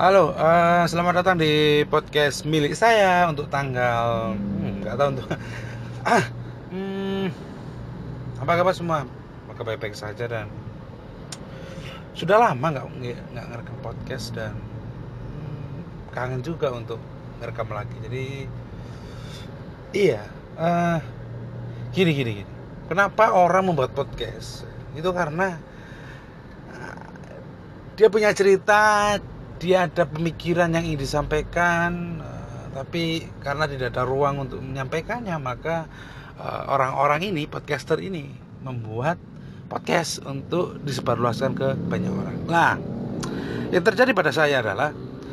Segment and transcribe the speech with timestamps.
[0.00, 5.28] Halo, uh, selamat datang di podcast milik saya untuk tanggal hmm, nggak tahu untuk
[6.08, 6.24] ah
[6.72, 7.28] hmm,
[8.40, 9.04] apa kabar semua?
[9.44, 10.48] Maka baik-baik saja dan
[12.16, 12.88] sudah lama nggak
[13.28, 16.96] nggak ngerekam podcast dan hmm, kangen juga untuk
[17.44, 17.96] ngerekam lagi.
[18.00, 18.24] Jadi
[19.92, 20.24] iya,
[20.56, 20.96] uh,
[21.92, 22.52] gini gini gini.
[22.88, 24.64] Kenapa orang membuat podcast?
[24.96, 25.60] Itu karena
[28.00, 29.20] dia punya cerita
[29.60, 35.84] dia ada pemikiran yang ingin disampaikan uh, tapi karena tidak ada ruang untuk menyampaikannya maka
[36.40, 38.32] uh, orang-orang ini podcaster ini
[38.64, 39.20] membuat
[39.70, 42.36] podcast untuk disebarluaskan ke banyak orang.
[42.50, 42.74] Nah,
[43.70, 44.90] yang terjadi pada saya adalah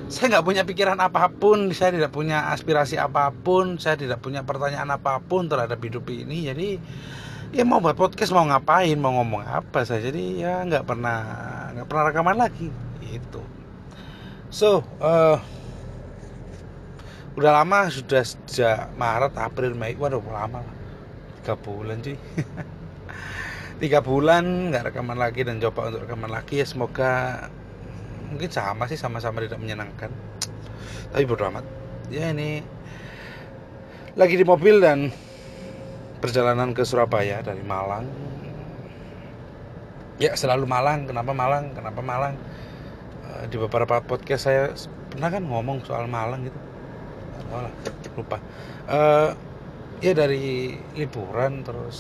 [0.08, 4.46] saya nggak punya pikiran apa pun, saya tidak punya aspirasi apa pun, saya tidak punya
[4.46, 6.48] pertanyaan apa pun terhadap hidup ini.
[6.48, 6.78] Jadi
[7.52, 10.06] ya mau buat podcast mau ngapain, mau ngomong apa saya.
[10.06, 11.20] Jadi ya nggak pernah
[11.74, 12.70] nggak pernah rekaman lagi
[13.08, 13.57] itu
[14.48, 15.38] so uh,
[17.38, 19.94] udah lama sudah sejak Maret April Mei.
[19.94, 20.76] Waduh lama lah.
[21.46, 22.18] Tiga bulan sih
[23.82, 26.60] tiga bulan nggak rekaman lagi dan coba untuk rekaman lagi.
[26.60, 27.46] Ya semoga
[28.34, 30.10] mungkin sama sih sama-sama tidak menyenangkan.
[31.14, 31.64] Tapi bodo amat.
[32.10, 32.66] Ya ini
[34.18, 35.14] lagi di mobil dan
[36.18, 38.10] perjalanan ke Surabaya dari Malang.
[40.18, 41.06] Ya selalu Malang.
[41.06, 41.78] Kenapa Malang?
[41.78, 42.34] Kenapa Malang
[43.48, 44.72] di beberapa podcast saya
[45.12, 46.60] pernah kan ngomong soal Malang gitu.
[47.54, 47.74] Oh lah,
[48.18, 48.38] lupa.
[48.88, 49.32] Uh,
[50.04, 51.98] ya dari liburan terus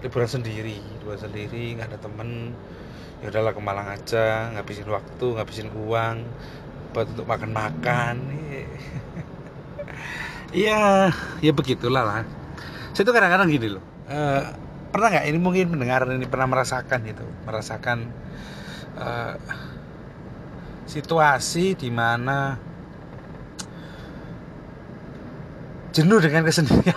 [0.00, 2.54] liburan sendiri liburan sendiri nggak ada temen.
[3.24, 6.16] Ya udahlah ke Malang aja ngabisin waktu ngabisin uang
[6.92, 8.16] buat untuk makan makan
[10.56, 12.24] iya ya begitulah lah.
[12.92, 13.84] Saya tuh kadang-kadang gini loh.
[14.06, 14.44] Uh,
[14.96, 18.08] pernah nggak ini mungkin mendengar ini pernah merasakan gitu merasakan
[18.96, 19.36] uh,
[20.86, 22.56] situasi di mana
[25.90, 26.94] jenuh dengan kesendirian.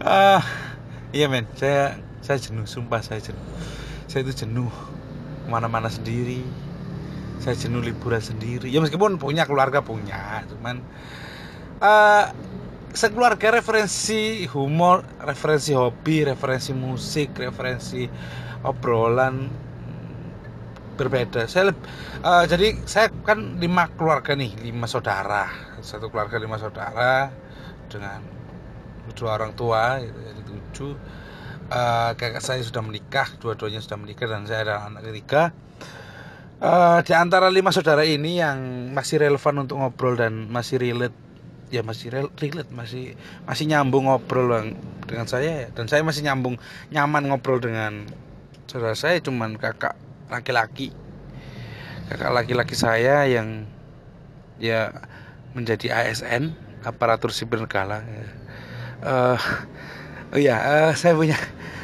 [0.00, 0.40] uh,
[1.16, 3.46] iya men, saya saya jenuh, sumpah saya jenuh.
[4.06, 4.70] Saya itu jenuh
[5.44, 6.42] ke mana-mana sendiri.
[7.42, 8.70] Saya jenuh liburan sendiri.
[8.70, 10.82] Ya meskipun punya keluarga punya, cuman
[11.82, 12.30] uh,
[12.96, 18.08] sekeluarga referensi humor, referensi hobi, referensi musik, referensi
[18.64, 19.65] obrolan
[20.96, 21.44] berbeda.
[21.46, 21.70] Saya
[22.24, 25.46] uh, jadi saya kan lima keluarga nih, lima saudara,
[25.84, 27.30] satu keluarga lima saudara
[27.86, 28.24] dengan
[29.14, 30.92] dua orang tua, jadi tujuh.
[31.66, 35.50] Uh, kakak saya sudah menikah, dua-duanya sudah menikah dan saya adalah anak ketiga.
[36.56, 41.26] Uh, di antara lima saudara ini yang masih relevan untuk ngobrol dan masih relate
[41.68, 44.72] ya masih relate masih masih nyambung ngobrol
[45.04, 46.56] dengan saya dan saya masih nyambung
[46.94, 48.06] nyaman ngobrol dengan
[48.70, 49.98] saudara saya cuman kakak
[50.30, 50.90] laki-laki.
[52.06, 53.66] Kakak laki-laki saya yang
[54.62, 54.94] ya
[55.52, 56.54] menjadi ASN
[56.86, 58.00] aparatur sipil negara
[59.02, 59.36] uh,
[60.32, 61.36] oh ya uh, saya punya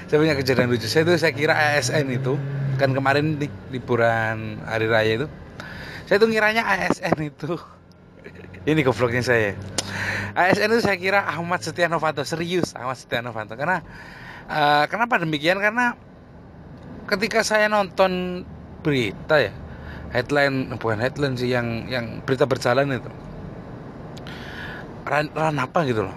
[0.08, 0.86] saya punya kejadian lucu.
[0.86, 2.36] Saya itu saya kira ASN itu
[2.76, 5.28] kan kemarin di liburan hari raya itu
[6.06, 7.56] saya tuh ngiranya ASN itu.
[8.62, 9.58] Ini gobloknya saya.
[10.38, 13.56] ASN itu saya kira Ahmad Setia Novanto serius Ahmad Setia Novanto.
[13.56, 13.80] Karena
[14.46, 15.96] uh, kenapa demikian karena
[17.06, 18.42] ketika saya nonton
[18.82, 19.52] berita ya
[20.12, 23.10] headline bukan headline sih yang yang berita berjalan itu.
[25.02, 26.16] Ran, ran apa gitu loh.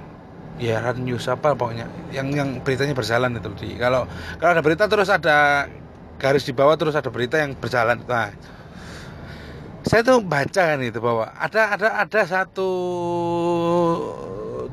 [0.61, 3.49] Ya ran news apa pokoknya yang yang beritanya berjalan itu.
[3.55, 4.05] Di kalau
[4.37, 5.67] kalau ada berita terus ada
[6.19, 8.03] garis di bawah terus ada berita yang berjalan.
[8.05, 8.31] Nah
[9.85, 12.69] saya tuh baca kan itu bahwa ada ada ada satu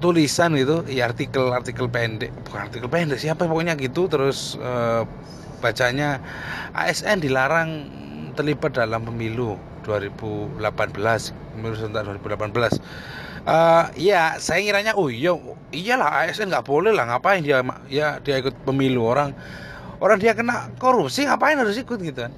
[0.03, 2.35] tulisan gitu ya artikel artikel pendek.
[2.47, 5.07] Bukan artikel pendek siapa pokoknya gitu terus uh,
[5.63, 6.19] bacanya
[6.75, 7.87] ASN dilarang
[8.35, 9.55] terlibat dalam pemilu
[9.87, 10.59] 2018
[11.55, 12.83] pemilu serentak 2018
[13.47, 15.35] uh, ya saya ngiranya oh iya
[15.75, 19.35] iyalah ASN nggak boleh lah ngapain dia ya dia ikut pemilu orang.
[20.03, 22.33] Orang dia kena korupsi ngapain harus ikut gitu kan?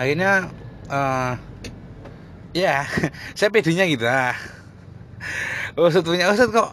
[0.00, 0.48] Akhirnya
[0.88, 1.36] uh,
[2.56, 2.88] ya
[3.36, 4.36] saya pedenya gitu ah.
[5.76, 6.72] Ustadz punya Ustadz kok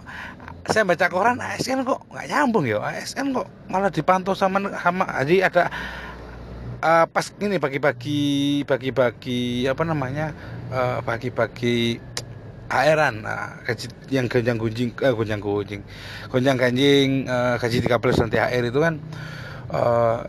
[0.67, 2.79] saya baca koran ASN kok nggak nyambung ya?
[2.79, 5.63] ASN kok malah dipantau sama sama jadi ada
[6.79, 10.31] uh, pas ini bagi-bagi bagi-bagi apa namanya
[10.71, 11.99] uh, bagi-bagi
[12.71, 13.27] airan.
[13.27, 15.81] Nah, gaji yang gonjang gunjing eh, gonjang gunjing
[16.31, 18.95] gonjang ganjing uh, gaji 13 dan THR itu kan
[19.69, 20.19] uh,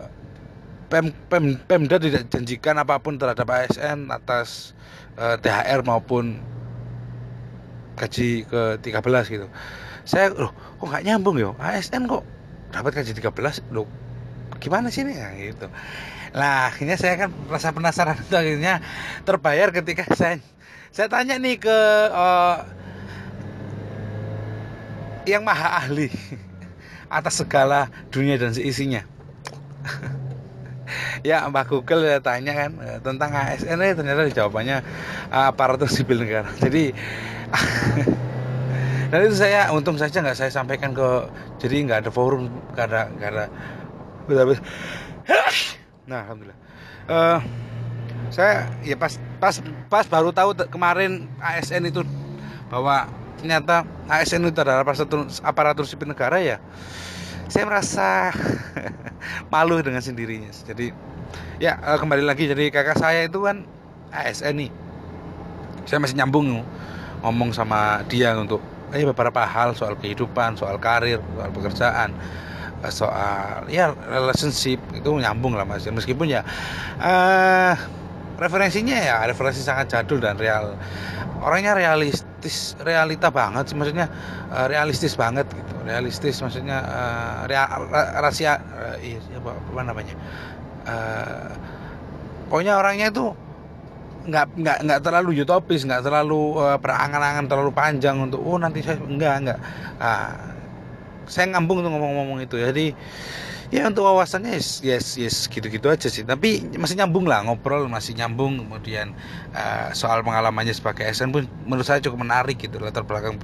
[0.85, 4.77] Pem, Pem, Pemda tidak janjikan apa pun terhadap ASN atas
[5.17, 6.39] uh, THR maupun
[7.97, 9.47] gaji ke 13 gitu
[10.05, 12.25] saya loh kok nggak nyambung yo ASN kok
[12.73, 13.89] dapat gaji 13 loh
[14.65, 15.67] gimana sih nih nah, gitu.
[16.35, 18.17] Lah akhirnya saya kan rasa penasaran.
[18.17, 18.81] Itu akhirnya
[19.29, 20.41] terbayar ketika saya
[20.95, 21.79] saya tanya nih ke
[22.11, 22.65] uh,
[25.29, 26.09] yang maha ahli
[27.17, 29.05] atas segala dunia dan seisinya.
[31.29, 34.81] ya Mbak Google ya tanya kan eh, tentang ASN ya ternyata jawabannya
[35.29, 36.49] aparatur sipil negara.
[36.57, 36.95] Jadi
[39.15, 41.31] dan itu saya untung saja nggak saya sampaikan ke
[41.63, 43.47] jadi nggak ada forum nggak ada
[46.11, 46.59] nah alhamdulillah.
[47.07, 47.39] Uh,
[48.35, 52.03] saya ya pas pas pas baru tahu kemarin ASN itu
[52.67, 53.07] bahwa
[53.39, 56.59] ternyata ASN itu adalah aparatur, aparatur sipil negara ya
[57.47, 58.35] saya merasa
[59.55, 60.51] malu dengan sendirinya.
[60.51, 60.91] Jadi
[61.63, 63.63] ya eh, kembali lagi jadi kakak saya itu kan
[64.11, 64.71] ASN nih
[65.87, 66.67] saya masih nyambung
[67.23, 72.11] ngomong sama dia untuk eh, beberapa hal soal kehidupan soal karir soal pekerjaan
[72.81, 75.85] eh, soal ya relationship itu nyambung lah mas.
[75.85, 76.47] Meskipun ya
[77.03, 77.75] uh,
[78.39, 80.79] referensinya ya referensi sangat jadul dan real.
[81.45, 84.09] Orangnya realistis realita banget sih maksudnya
[84.49, 85.75] uh, realistis banget gitu.
[85.85, 90.15] Realistis maksudnya uh, real, rahasia uh, iya, apa, apa namanya?
[90.85, 91.53] Uh,
[92.49, 93.37] pokoknya orangnya itu
[94.25, 98.97] nggak nggak nggak terlalu utopis nggak terlalu uh, berangan-angan terlalu panjang untuk oh nanti saya
[99.01, 99.59] enggak enggak.
[100.01, 100.33] Uh,
[101.25, 102.57] saya ngambung tuh ngomong-ngomong itu.
[102.61, 102.93] Jadi
[103.75, 106.23] ya untuk wawasannya yes yes yes gitu-gitu aja sih.
[106.23, 109.11] Tapi masih nyambung lah ngobrol masih nyambung kemudian
[109.51, 113.35] uh, soal pengalamannya sebagai ASN pun menurut saya cukup menarik gitu latar belakang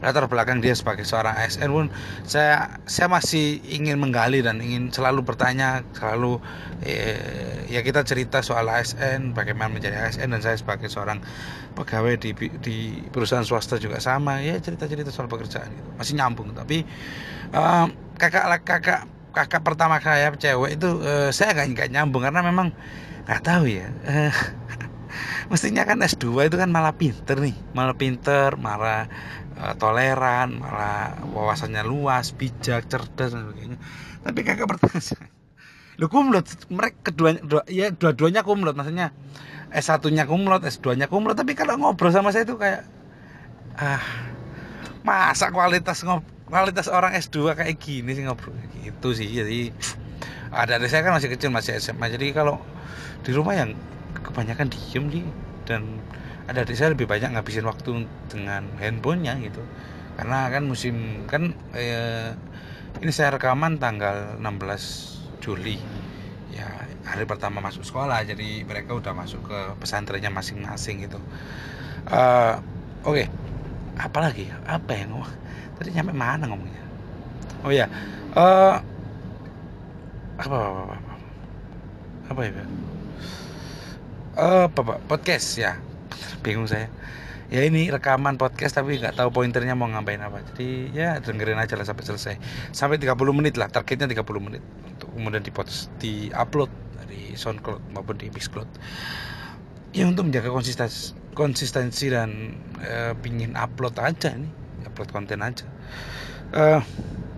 [0.00, 1.86] latar belakang dia sebagai seorang ASN pun
[2.24, 6.40] saya saya masih ingin menggali dan ingin selalu bertanya selalu
[6.80, 11.20] eh, ya kita cerita soal ASN bagaimana menjadi ASN dan saya sebagai seorang
[11.76, 12.32] pegawai di
[12.64, 15.90] di perusahaan swasta juga sama ya cerita-cerita soal pekerjaan gitu.
[16.00, 16.88] Masih nyambung tapi
[17.52, 22.70] uh, kakak kakak kakak pertama saya cewek itu uh, saya nggak nggak nyambung karena memang
[23.26, 23.90] nggak tahu ya.
[24.06, 24.32] Uh,
[25.50, 27.54] mestinya kan S2 itu kan malah pinter nih.
[27.74, 29.10] Malah pinter malah
[29.58, 33.78] uh, toleran malah wawasannya luas bijak cerdas dan sebagainya.
[34.22, 35.28] Tapi kakak pertama saya
[35.94, 38.74] lu kumlot mereka kedua dua, ya dua-duanya kumlot.
[38.78, 39.10] Maksudnya
[39.74, 41.34] S1 nya kumlot S2 nya kumlot.
[41.34, 42.86] Tapi kalau ngobrol sama saya itu kayak
[43.74, 44.02] ah
[45.02, 49.28] masa kualitas ngobrol kualitas orang S2 kayak gini sih ngobrol gitu sih.
[49.28, 49.72] Jadi
[50.54, 52.60] ada saya kan masih kecil masih SMA jadi kalau
[53.24, 53.74] di rumah yang
[54.22, 55.20] kebanyakan diem di
[55.64, 55.98] dan
[56.44, 59.64] ada adik saya lebih banyak ngabisin waktu dengan handphonenya gitu.
[60.14, 62.36] Karena kan musim kan eh,
[63.00, 65.80] ini saya rekaman tanggal 16 Juli.
[66.52, 66.68] Ya
[67.08, 68.22] hari pertama masuk sekolah.
[68.28, 71.18] Jadi mereka udah masuk ke pesantrennya masing-masing gitu.
[72.04, 72.60] Uh,
[73.02, 73.24] oke.
[73.24, 73.26] Okay.
[73.94, 75.22] apalagi apa yang
[75.84, 76.80] tadi nyampe mana ngomongnya?
[77.60, 77.92] Oh ya
[78.32, 78.80] uh,
[80.40, 80.96] apa apa apa apa,
[82.32, 82.40] apa?
[82.40, 82.64] Ya
[84.40, 85.76] uh, apa, apa podcast ya?
[86.40, 86.88] Bingung saya.
[87.52, 90.40] Ya ini rekaman podcast tapi nggak tahu pointernya mau ngapain apa.
[90.40, 92.34] Jadi ya dengerin aja lah sampai selesai.
[92.72, 97.92] Sampai 30 menit lah targetnya 30 menit untuk kemudian di post di upload dari SoundCloud
[97.92, 98.72] maupun di Mixcloud.
[99.92, 105.66] Ya untuk menjaga konsistensi konsistensi dan e, pingin upload aja nih upload konten aja.
[106.54, 106.80] Uh,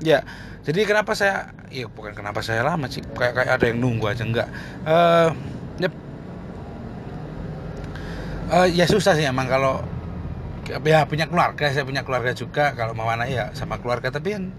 [0.05, 0.21] ya
[0.67, 4.23] jadi kenapa saya ya bukan kenapa saya lama sih kayak kayak ada yang nunggu aja
[4.27, 4.49] enggak.
[4.83, 5.31] Uh,
[5.79, 5.89] ya,
[8.51, 9.83] uh, ya susah sih emang kalau
[10.83, 14.51] ya punya keluarga saya punya keluarga juga kalau mau mana ya sama keluarga tapi yang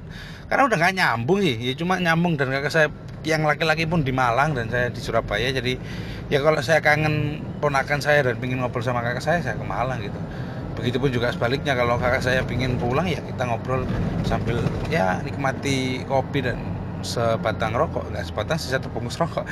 [0.48, 2.88] karena udah nggak nyambung sih ya cuma nyambung dan kakak saya
[3.28, 5.76] yang laki-laki pun di Malang dan saya di Surabaya jadi
[6.32, 10.00] ya kalau saya kangen ponakan saya dan ingin ngobrol sama kakak saya saya ke Malang
[10.00, 10.20] gitu
[10.78, 13.84] Begitupun juga sebaliknya kalau kakak saya ingin pulang ya kita ngobrol
[14.24, 14.62] sambil
[14.94, 16.62] ya nikmati kopi dan
[17.02, 19.46] sebatang rokok nggak sebatang sisa terbungkus rokok.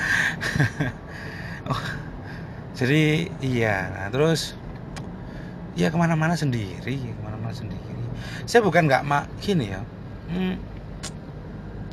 [1.72, 1.82] oh,
[2.78, 4.54] jadi iya, nah, terus
[5.74, 7.82] ya ke mana-mana sendiri, ke mana-mana sendiri.
[8.46, 9.82] Saya bukan nggak mak gini ya.
[10.30, 10.56] Hmm,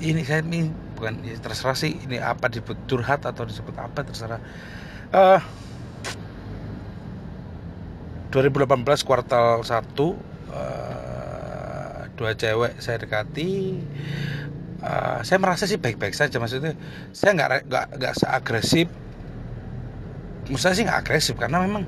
[0.01, 4.41] ini saya ini bukan ya terserah sih ini apa disebut curhat atau disebut apa terserah.
[5.13, 5.41] Uh,
[8.33, 10.17] 2018 kuartal 1 uh, eh,
[12.17, 13.77] dua cewek saya dekati
[14.81, 16.73] uh, saya merasa sih baik-baik saja maksudnya
[17.13, 18.89] saya nggak nggak nggak seagresif.
[20.49, 21.85] Maksudnya sih nggak agresif karena memang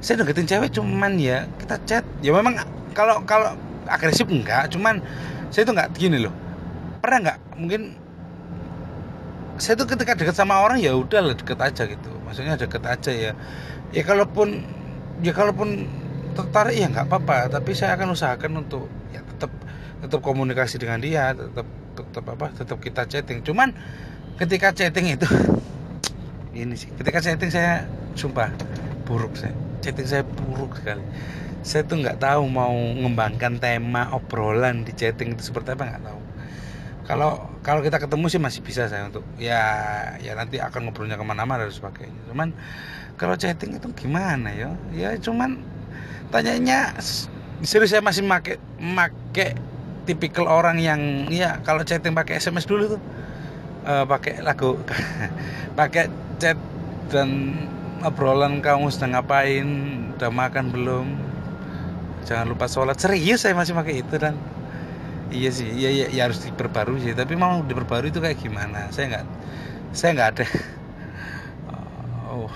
[0.00, 2.04] saya deketin cewek cuman ya kita chat.
[2.24, 2.58] Ya memang
[2.96, 3.52] kalau kalau
[3.84, 5.04] agresif enggak cuman
[5.52, 6.34] saya itu nggak gini loh.
[7.04, 7.38] Pernah nggak?
[7.60, 7.82] Mungkin
[9.60, 12.10] saya tuh ketika deket sama orang ya udah lah deket aja gitu.
[12.24, 13.32] Maksudnya deket aja ya.
[13.92, 14.77] Ya kalaupun
[15.22, 15.88] ya kalaupun
[16.34, 17.50] tertarik ya nggak apa-apa.
[17.50, 19.50] Tapi saya akan usahakan untuk ya tetap
[19.98, 21.66] tetap komunikasi dengan dia tetap
[21.98, 23.42] tetap apa tetap kita chatting.
[23.42, 23.74] Cuman
[24.38, 25.26] ketika chatting itu
[26.58, 28.50] ini sih ketika chatting saya sumpah
[29.02, 31.02] buruk saya chatting saya buruk sekali.
[31.66, 36.20] Saya tuh nggak tahu mau mengembangkan tema obrolan di chatting itu seperti apa nggak tahu.
[37.08, 37.30] Kalau
[37.64, 39.64] kalau kita ketemu sih masih bisa saya untuk ya
[40.20, 42.20] ya nanti akan ngobrolnya ke mana-mana dan sebagainya.
[42.30, 42.54] Cuman
[43.18, 45.58] kalau chatting itu gimana ya ya cuman
[46.30, 46.94] tanyanya
[47.66, 49.58] serius saya masih make make
[50.06, 53.00] tipikal orang yang ya kalau chatting pakai SMS dulu tuh
[53.84, 54.78] uh, pakai lagu
[55.78, 56.08] pakai
[56.38, 56.56] chat
[57.10, 57.56] dan
[58.06, 59.66] obrolan kamu sedang ngapain
[60.18, 61.06] udah makan belum?
[62.28, 63.00] Jangan lupa sholat.
[63.00, 64.36] Serius saya masih pakai itu dan.
[65.28, 67.12] Iya sih iya, iya ya harus diperbarui sih.
[67.12, 68.88] Tapi mau diperbarui itu kayak gimana?
[68.92, 69.24] Saya nggak
[69.96, 70.46] saya nggak ada.
[72.28, 72.52] Oh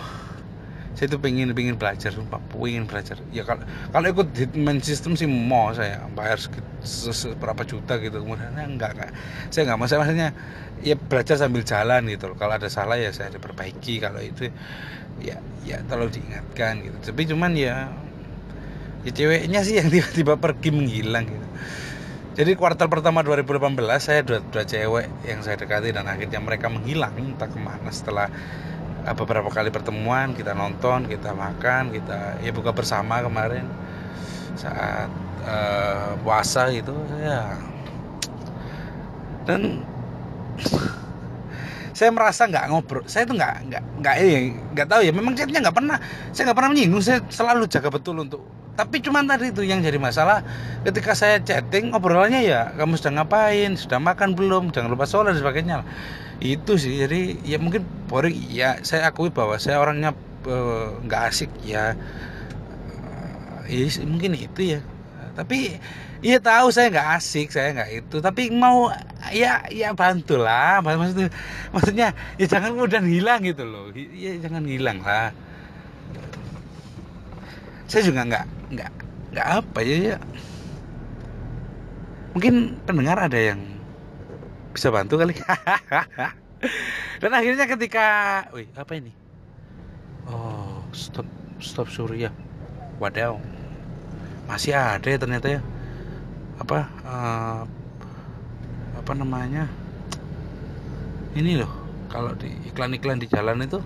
[1.02, 3.18] saya tuh pengen pengen belajar sumpah pengen belajar.
[3.34, 6.38] Ya kalau kalau ikut hitman system sih mau saya bayar
[6.86, 8.22] seberapa juta gitu.
[8.22, 9.10] Kemudian enggak enggak.
[9.50, 10.30] Saya nggak mau saya maksudnya
[10.86, 13.98] ya belajar sambil jalan gitu kalau ada salah ya saya diperbaiki.
[13.98, 14.46] Kalau itu
[15.18, 17.10] ya ya terlalu diingatkan gitu.
[17.10, 17.90] Tapi cuman ya
[19.02, 21.46] ya ceweknya sih yang tiba-tiba pergi menghilang gitu.
[22.38, 27.10] Jadi kuartal pertama 2018 saya dua, dua cewek yang saya dekati dan akhirnya mereka menghilang
[27.18, 28.30] entah ke mana setelah
[29.18, 33.66] beberapa kali pertemuan kita nonton kita makan kita ya buka bersama kemarin.
[34.54, 35.10] Saat
[35.42, 37.58] uh, puasa gitu ya.
[39.42, 39.82] Dan
[41.98, 45.60] saya merasa nggak ngobrol saya tuh nggak nggak nggak ini nggak tahu ya memang chatnya
[45.60, 46.00] nggak pernah
[46.32, 48.42] saya nggak pernah menyinggung saya selalu jaga betul untuk
[48.72, 50.40] tapi cuma tadi itu yang jadi masalah
[50.88, 53.76] ketika saya chatting obrolannya ya kamu sedang ngapain?
[53.76, 54.72] Sudah makan belum?
[54.72, 55.84] Jangan lupa sholat dan sebagainya
[56.42, 58.34] itu sih jadi ya mungkin boring.
[58.50, 60.10] Ya saya akui bahwa saya orangnya
[60.46, 61.94] eh, nggak uh, asik ya.
[63.62, 64.80] Uh, ya mungkin itu ya.
[65.38, 65.78] Tapi
[66.20, 68.16] iya tahu saya nggak asik saya nggak itu.
[68.18, 68.90] Tapi mau
[69.30, 70.82] ya ya bantulah.
[70.82, 71.30] Maksudnya
[71.70, 73.94] maksudnya ya jangan kemudian hilang gitu loh.
[73.94, 75.30] Ya jangan hilang lah.
[77.86, 78.44] Saya juga nggak
[78.74, 78.90] nggak
[79.32, 80.16] nggak apa ya ya.
[82.32, 83.60] Mungkin pendengar ada yang
[84.72, 85.36] bisa bantu kali.
[87.20, 88.06] Dan akhirnya ketika
[88.50, 89.12] wih apa ini?
[90.26, 91.28] Oh stop
[91.60, 92.32] stop surya
[92.98, 93.38] wadaw.
[94.48, 95.60] Masih ada ya ternyata ya.
[96.58, 97.62] Apa uh,
[98.98, 99.68] apa namanya?
[101.36, 101.72] Ini loh
[102.12, 103.78] kalau di iklan-iklan di jalan itu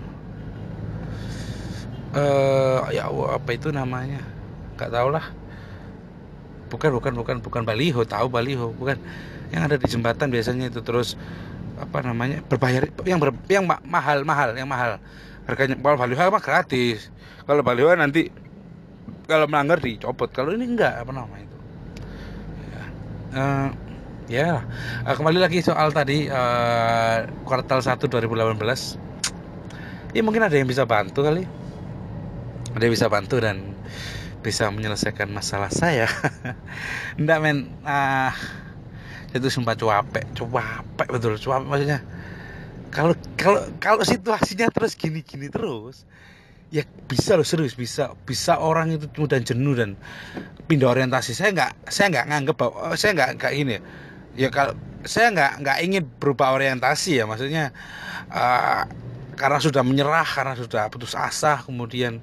[2.15, 4.23] uh, ya apa itu namanya?
[4.75, 5.25] Nggak tau lah
[6.67, 8.99] bukan bukan bukan bukan baliho tahu baliho bukan
[9.51, 11.15] yang ada di jembatan biasanya itu terus
[11.77, 14.97] apa namanya berbayar yang ber, yang ma mahal mahal yang mahal.
[15.47, 17.07] Harganya kalau baliho mah gratis.
[17.47, 18.27] Kalau baliho nanti
[19.29, 20.27] kalau melanggar dicopot.
[20.33, 21.57] Kalau ini enggak apa namanya itu.
[22.67, 22.83] Ya,
[23.37, 23.69] uh,
[24.27, 24.49] ya.
[25.07, 29.07] Uh, kembali lagi soal tadi uh, kuartal 1 2018
[30.15, 31.45] ya mungkin ada yang bisa bantu kali.
[32.73, 33.77] Ada yang bisa bantu dan
[34.41, 36.09] bisa menyelesaikan masalah saya.
[37.21, 37.71] Enggak men.
[37.85, 38.33] Uh,
[39.37, 41.99] itu sumpah cuapek cuapek betul cuapek maksudnya.
[42.89, 46.07] Kalau kalau kalau situasinya terus gini-gini terus
[46.73, 48.15] ya bisa loh serius bisa.
[48.25, 49.95] Bisa orang itu mudah jenuh dan
[50.67, 51.31] pindah orientasi.
[51.31, 53.71] Saya nggak saya nggak nganggep bahwa oh, saya nggak nggak ini.
[53.77, 53.81] Ya,
[54.37, 54.73] ya kalau
[55.07, 57.71] saya nggak nggak ingin berubah orientasi ya maksudnya
[58.33, 58.83] uh,
[59.37, 62.19] karena sudah menyerah karena sudah putus asa kemudian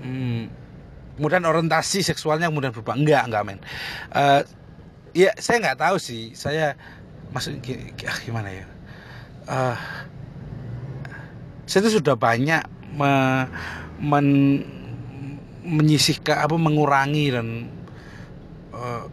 [0.00, 0.48] hmm,
[1.18, 2.94] kemudian orientasi seksualnya kemudian berubah.
[2.94, 3.58] Enggak enggak men.
[4.12, 4.44] Uh,
[5.16, 6.36] ya saya nggak tahu sih.
[6.36, 6.76] Saya
[7.32, 8.66] maksud gimana ya?
[9.48, 9.76] Uh,
[11.64, 12.60] saya itu sudah banyak
[12.92, 13.12] me,
[13.98, 14.26] men,
[15.64, 17.72] menyisihkan apa mengurangi dan
[18.76, 19.08] uh,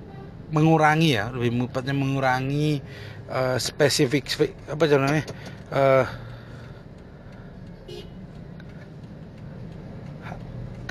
[0.54, 2.84] mengurangi ya lebih tepatnya mengurangi
[3.32, 4.28] uh, spesifik
[4.68, 5.26] apa namanya?
[5.74, 6.06] Uh,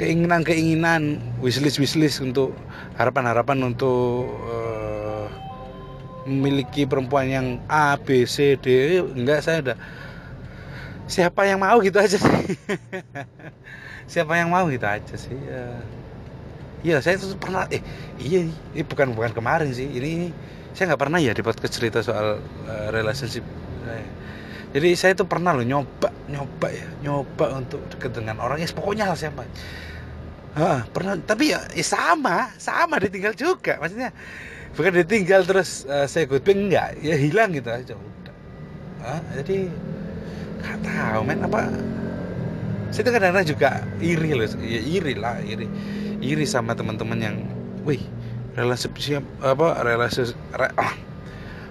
[0.02, 2.56] keinginan-keinginan wishlist wishlist untuk
[2.98, 4.61] harapan-harapan untuk uh,
[6.28, 9.78] memiliki perempuan yang A B C D enggak saya udah
[11.10, 12.56] siapa yang mau gitu aja sih
[14.12, 15.82] siapa yang mau gitu aja sih ya
[16.82, 17.78] Iya, saya tuh pernah eh
[18.18, 18.42] iya
[18.74, 19.86] ini bukan bukan kemarin sih.
[19.86, 20.28] Ini, ini
[20.74, 23.46] saya nggak pernah ya podcast cerita soal uh, relationship.
[23.86, 24.06] Eh,
[24.74, 29.06] jadi saya tuh pernah loh nyoba, nyoba ya, nyoba untuk deket dengan orang ya pokoknya
[29.06, 29.46] lah siapa.
[30.58, 33.78] Ah, pernah tapi ya, ya sama, sama ditinggal juga.
[33.78, 34.10] Maksudnya
[34.72, 36.98] bukan ditinggal terus uh, saya goodbye enggak.
[37.00, 37.94] Ya hilang gitu aja.
[37.96, 38.34] Udah
[39.04, 39.68] ah, jadi
[40.62, 41.40] nggak tahu men.
[41.44, 41.60] Apa?
[42.92, 44.46] Saya tuh kadang-kadang juga iri loh.
[44.60, 45.66] Ya iri lah iri.
[46.22, 47.36] Iri sama teman-teman yang
[47.82, 48.00] wih
[48.52, 50.94] relasi siap apa relasi re, ah,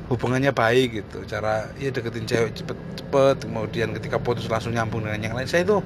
[0.09, 1.23] hubungannya baik gitu.
[1.25, 5.47] Cara ya deketin cewek cepet-cepet kemudian ketika putus langsung nyambung dengan yang lain.
[5.47, 5.79] Saya itu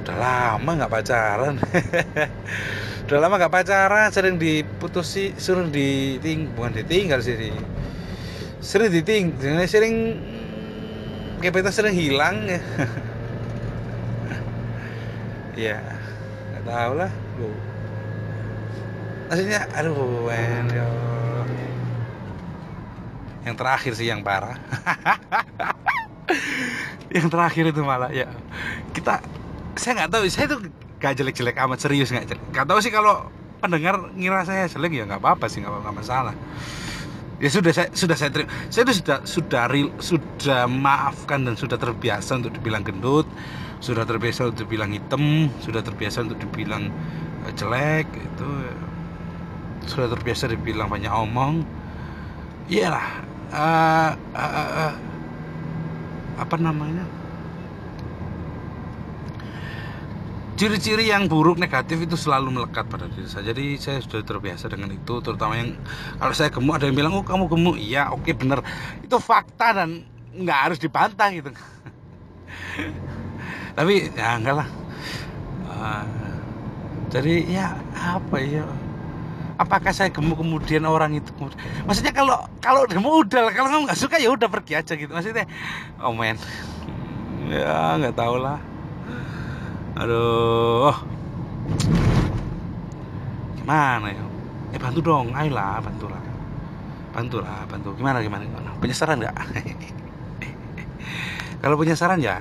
[0.00, 1.54] udah lama nggak pacaran
[3.10, 7.50] udah lama nggak pacaran sering diputusi suruh diting bukan ditinggal sih
[8.62, 9.34] sering diting
[9.66, 10.14] sering
[11.42, 12.46] kita sering hilang.
[15.58, 15.82] Ya ya
[16.54, 17.50] nggak tahu lah lu
[19.28, 20.86] maksudnya aduh ya
[23.44, 24.54] yang terakhir sih yang parah.
[27.10, 28.30] Yang terakhir itu malah ya.
[28.94, 29.18] Kita
[29.74, 30.62] saya nggak tahu saya tuh
[31.00, 33.32] gak jelek-jelek amat serius nggak nggak tahu sih kalau
[33.64, 36.36] pendengar ngira saya jelek ya nggak apa-apa sih nggak masalah.
[37.40, 41.80] Ya sudah saya sudah saya terima saya itu sudah sudah real, sudah maafkan dan sudah
[41.80, 43.24] terbiasa untuk dibilang gendut
[43.80, 46.92] sudah terbiasa untuk dibilang hitam sudah terbiasa untuk dibilang
[47.48, 48.48] eh, jelek itu
[49.88, 51.64] sudah terbiasa dibilang banyak omong.
[52.68, 54.94] Iyalah uh, uh, uh, uh,
[56.38, 57.04] apa namanya
[60.60, 63.48] ciri-ciri yang buruk negatif itu selalu melekat pada diri saya.
[63.48, 65.72] Jadi saya sudah terbiasa dengan itu terutama yang
[66.20, 67.80] kalau saya gemuk ada yang bilang oh kamu gemuk.
[67.80, 68.60] Iya oke bener.
[69.00, 70.04] Itu fakta dan
[70.36, 71.48] nggak harus dibantah gitu.
[73.80, 74.68] Tapi ya enggak lah.
[75.64, 76.04] Uh,
[77.08, 78.68] jadi ya apa ya?
[79.56, 81.32] Apakah saya gemuk kemudian orang itu
[81.88, 85.08] maksudnya kalau kalau gemuk udah kalau kamu nggak suka ya udah pergi aja gitu.
[85.08, 85.48] Maksudnya
[86.04, 86.36] oh men.
[87.48, 88.60] Ya nggak tahu lah
[89.96, 90.94] aduh.
[93.58, 94.24] Gimana ya?
[94.74, 95.34] Eh bantu dong.
[95.34, 96.22] Ayolah bantulah.
[97.10, 97.94] Bantulah bantu.
[97.98, 98.70] Gimana gimana gimana?
[98.78, 99.36] Punya saran nggak?
[101.64, 102.40] Kalau punya saran ya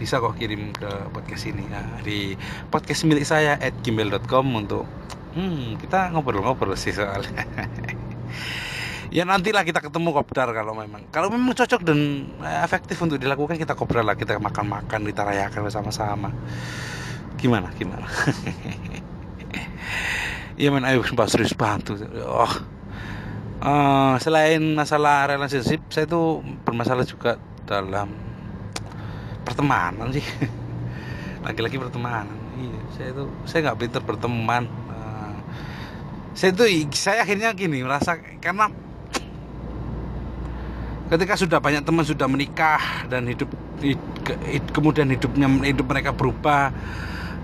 [0.00, 2.32] bisa kok kirim ke podcast ini ya, di
[2.72, 4.88] podcast milik saya at gmail.com untuk
[5.36, 7.44] hmm, kita ngobrol-ngobrol sih soalnya
[9.10, 11.06] ya nantilah kita ketemu kopdar kalau memang.
[11.10, 12.30] Kalau memang cocok dan
[12.62, 16.30] efektif untuk dilakukan kita kopdar lah kita makan-makan kita rayakan bersama-sama.
[17.36, 18.06] Gimana gimana?
[20.60, 21.96] Iya men ayo serius bantu.
[22.20, 22.52] Oh.
[23.64, 28.12] Uh, selain masalah relationship saya tuh bermasalah juga dalam
[29.40, 30.20] pertemanan sih.
[31.48, 32.36] Lagi-lagi pertemanan.
[32.60, 34.68] Iya saya tuh saya nggak pinter berteman.
[34.92, 35.32] Uh,
[36.36, 38.68] saya tuh saya akhirnya gini merasa karena
[41.10, 42.78] ketika sudah banyak teman sudah menikah
[43.10, 43.50] dan hidup
[44.70, 46.70] kemudian hidupnya hidup mereka berubah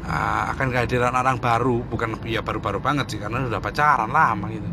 [0.07, 1.83] uh, akan kehadiran orang baru.
[1.83, 4.69] Bukan ya baru-baru banget sih karena sudah pacaran lama gitu.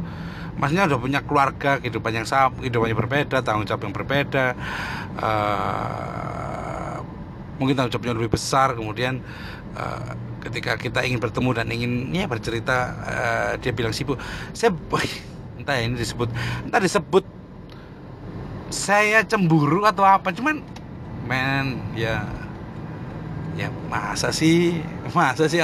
[0.54, 4.54] Maksudnya udah punya keluarga kehidupan yang sama kehidupan yang berbeda tanggung jawab yang berbeda
[5.18, 7.02] uh,
[7.58, 8.78] mungkin tanggung jawabnya lebih besar.
[8.78, 9.18] Kemudian
[9.74, 10.14] uh,
[10.46, 14.22] ketika kita ingin bertemu dan ingin ya bercerita uh, dia bilang sibuk.
[14.54, 14.70] Saya
[15.58, 16.30] entah ya ini disebut
[16.70, 17.43] entah disebut
[18.74, 20.34] saya cemburu atau apa?
[20.34, 20.66] Cuman
[21.30, 22.26] men ya
[23.54, 24.82] ya masa sih?
[25.18, 25.62] Masa sih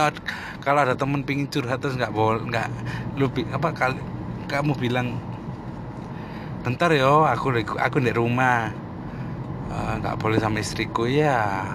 [0.62, 2.70] kalau ada temen pingin curhat terus nggak boleh nggak
[3.18, 3.98] lu apa kali
[4.46, 5.18] kamu bilang
[6.62, 7.50] bentar yo aku
[7.82, 8.70] aku di rumah
[9.74, 11.10] eh, nggak uh, boleh sama istriku.
[11.10, 11.66] Ya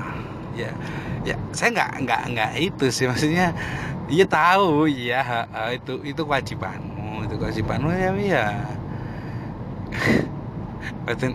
[0.54, 0.70] ya
[1.26, 3.50] ya saya nggak nggak nggak itu sih maksudnya
[4.06, 8.46] iya tahu iya itu itu kewajibanmu itu kewajibanmu ya ya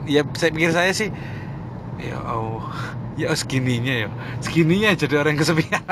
[0.10, 1.10] ya saya pikir saya sih
[2.00, 2.64] ya oh
[3.20, 4.10] ya segininya ya
[4.40, 5.84] segininya jadi orang yang kesepian.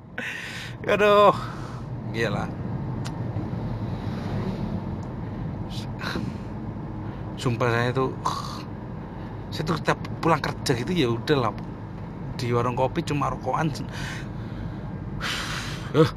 [0.92, 1.36] Aduh
[2.10, 2.48] gila
[7.40, 8.12] sumpah saya tuh
[9.48, 11.52] saya tuh setiap pulang kerja gitu ya udah lah.
[12.40, 13.68] Di warung kopi cuma rokokan
[15.94, 16.10] uh,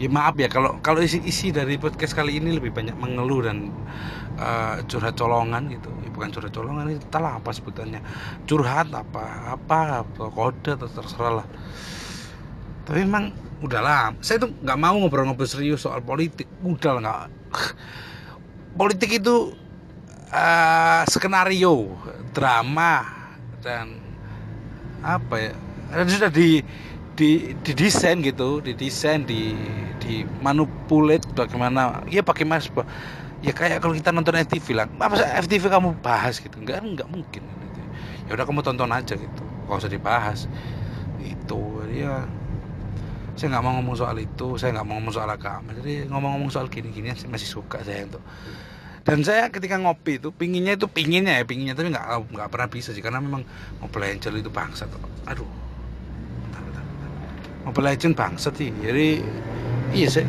[0.00, 3.72] ya maaf ya kalau kalau isi isi dari podcast kali ini lebih banyak mengeluh dan
[4.40, 5.92] uh, curhat colongan gitu.
[6.00, 8.00] Ya, bukan curhat colongan itu lah apa sebutannya.
[8.48, 11.46] Curhat apa apa, kode terserah lah.
[12.88, 14.16] Tapi memang udahlah.
[14.24, 16.48] Saya tuh nggak mau ngobrol-ngobrol serius soal politik.
[16.64, 17.22] Udah nggak.
[18.70, 19.50] Politik itu
[20.30, 21.90] uh, skenario
[22.30, 23.02] drama
[23.60, 23.98] dan
[25.04, 25.52] apa ya?
[25.90, 26.62] Dan sudah di
[27.20, 29.52] di didesain gitu didesain di
[30.00, 32.64] di manipulate bagaimana ya bagaimana
[33.40, 34.86] ya kayak kalau kita nonton FTV lah.
[35.00, 36.56] Apa sih FTV kamu bahas gitu?
[36.60, 37.42] Enggak enggak mungkin.
[38.28, 39.42] Ya udah kamu tonton aja gitu.
[39.66, 40.46] Gak usah dibahas.
[41.18, 42.24] Itu ya
[43.34, 44.54] saya nggak mau ngomong soal itu.
[44.60, 45.72] Saya nggak mau ngomong soal agama.
[45.74, 48.22] Jadi ngomong-ngomong soal gini-gini masih suka saya untuk.
[49.00, 52.92] Dan saya ketika ngopi itu pinginnya itu pinginnya ya pinginnya tapi nggak nggak pernah bisa
[52.92, 53.00] sih.
[53.00, 53.42] Karena memang
[53.80, 55.48] Mobile Legend itu bangsa tuh aduh
[57.64, 58.68] Mobile Legend bangsa sih.
[58.68, 59.24] Jadi
[59.96, 60.28] iya saya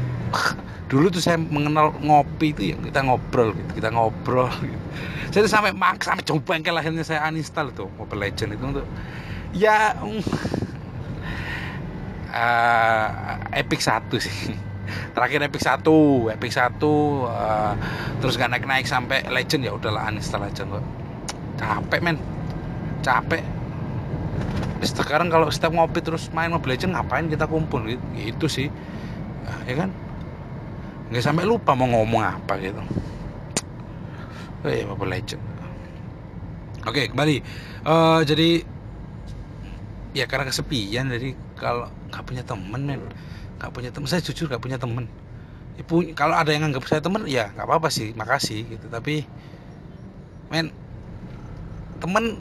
[0.92, 4.86] dulu tuh saya mengenal ngopi itu ya kita ngobrol gitu kita ngobrol gitu.
[5.32, 8.86] saya tuh sampai maksa sampai coba bengkel akhirnya saya uninstall tuh Mobile Legend itu untuk
[9.56, 9.96] ya
[12.32, 13.08] uh,
[13.56, 14.56] Epic satu sih.
[15.16, 17.76] Terakhir Epic satu Epic satu uh,
[18.20, 20.84] terus gak naik-naik sampai Legend ya udahlah uninstall aja kok.
[21.56, 22.20] Capek men.
[23.00, 23.44] Capek.
[24.84, 27.88] Sekarang kalau setiap ngopi terus main Mobile Legend ngapain kita kumpul?
[27.88, 28.68] Gitu, gitu sih
[29.66, 29.90] ya kan
[31.12, 32.80] nggak sampai lupa mau ngomong apa gitu.
[34.64, 35.44] Eh Mobile Legend.
[36.88, 37.44] Oke kembali.
[37.84, 38.64] Uh, jadi
[40.16, 43.04] ya karena kesepian jadi kalau nggak punya temen men.
[43.60, 45.12] Nggak punya temen saya jujur nggak punya temen.
[45.76, 45.84] Ya,
[46.16, 48.88] kalau ada yang nggak saya temen ya nggak apa-apa sih makasih gitu.
[48.88, 49.28] Tapi
[50.48, 50.72] men
[52.00, 52.40] temen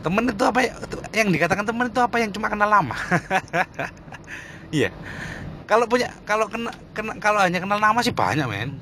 [0.00, 0.72] temen itu apa ya?
[1.12, 2.96] Yang dikatakan temen itu apa yang cuma kenal lama?
[4.66, 4.90] Iya
[5.66, 8.78] kalau punya kalau kena, kena kalau hanya kenal nama sih banyak men.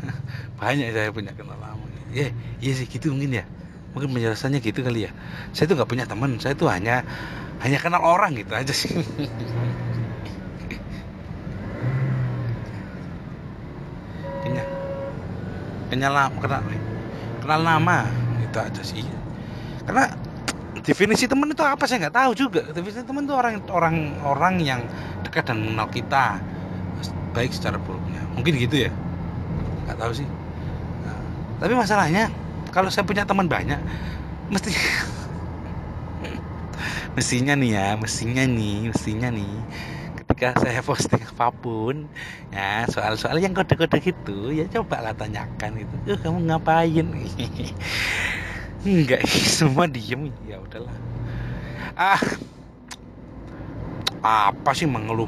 [0.62, 1.84] Banyak saya punya kenal nama.
[2.12, 3.44] Ya yeah, iya sih gitu mungkin ya.
[3.92, 5.12] Mungkin penjelasannya gitu kali ya.
[5.52, 7.04] Saya tuh nggak punya teman saya tuh hanya
[7.60, 8.90] hanya kenal orang gitu aja sih.
[15.92, 16.62] Kenal kenal kenal
[17.44, 18.08] kenal nama
[18.40, 19.04] itu aja sih.
[19.84, 20.08] Karena
[20.82, 21.82] definisi teman itu apa?
[21.86, 22.62] Saya nggak tahu juga.
[22.70, 24.80] Definisi teman itu orang orang orang yang
[25.26, 26.38] dekat dan mengenal kita
[27.32, 28.22] baik secara buruknya.
[28.36, 28.90] Mungkin gitu ya.
[29.88, 30.26] Nggak tahu sih.
[31.06, 31.18] Nah,
[31.62, 32.28] tapi masalahnya
[32.72, 33.78] kalau saya punya teman banyak
[34.48, 34.72] mesti
[37.16, 39.52] mestinya nih ya mestinya nih mestinya nih
[40.24, 42.08] ketika saya posting apa pun
[42.48, 47.04] ya soal-soal yang kode-kode gitu ya coba lah tanyakan itu eh kamu ngapain
[48.84, 49.22] enggak
[49.58, 50.30] semua diem.
[50.46, 50.94] Ya udahlah.
[51.94, 52.22] Ah.
[54.22, 55.26] Apa sih mengeluh?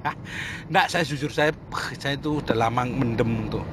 [0.70, 1.50] Enggak saya jujur saya
[1.98, 3.66] saya itu udah lama mendem tuh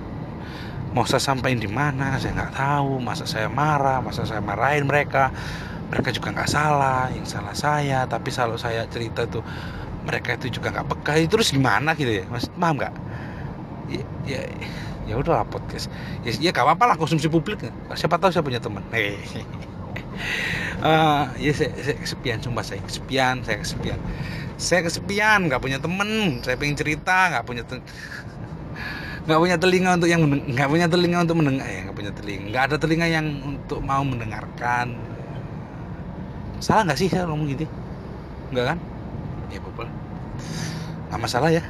[0.89, 2.97] mau saya sampaikan di mana saya nggak tahu.
[2.97, 5.29] Masa saya marah masa saya marahin mereka.
[5.89, 8.09] Mereka juga nggak salah yang salah saya.
[8.09, 9.45] Tapi kalau saya cerita tuh
[10.05, 11.13] mereka itu juga nggak peka.
[11.29, 12.25] Terus gimana gitu ya?
[12.29, 12.93] Mas paham nggak
[13.89, 14.41] ya, ya
[15.09, 15.89] ya udah podcast
[16.21, 17.65] ya ya gak apa-apa lah konsumsi publik.
[17.97, 18.85] Siapa tahu saya punya teman.
[20.79, 23.99] Uh, ya saya, saya kesepian sumpah saya kesepian saya kesepian.
[24.59, 27.63] Saya kesepian nggak punya temen saya pengen cerita nggak punya
[29.27, 32.45] nggak punya telinga untuk yang nggak punya telinga untuk mendengar ya nggak punya telinga.
[32.53, 34.95] Nggak ada telinga yang untuk mau mendengarkan.
[36.63, 37.67] Salah nggak sih saya ngomong gitu?
[38.55, 38.77] Nggak kan?
[39.49, 39.83] Ya apa
[41.09, 41.63] nggak masalah ya.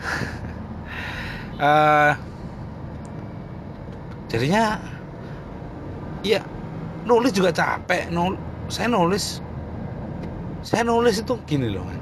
[1.58, 2.14] Uh,
[4.30, 4.78] jadinya
[6.22, 6.40] ya
[7.04, 8.38] nulis juga capek nul
[8.70, 9.42] saya nulis
[10.62, 12.00] saya nulis itu gini loh kan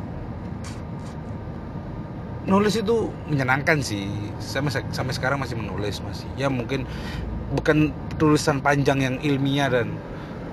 [2.48, 4.08] nulis itu menyenangkan sih
[4.40, 6.88] saya sampai sekarang masih menulis masih ya mungkin
[7.56, 9.96] bukan tulisan panjang yang ilmiah dan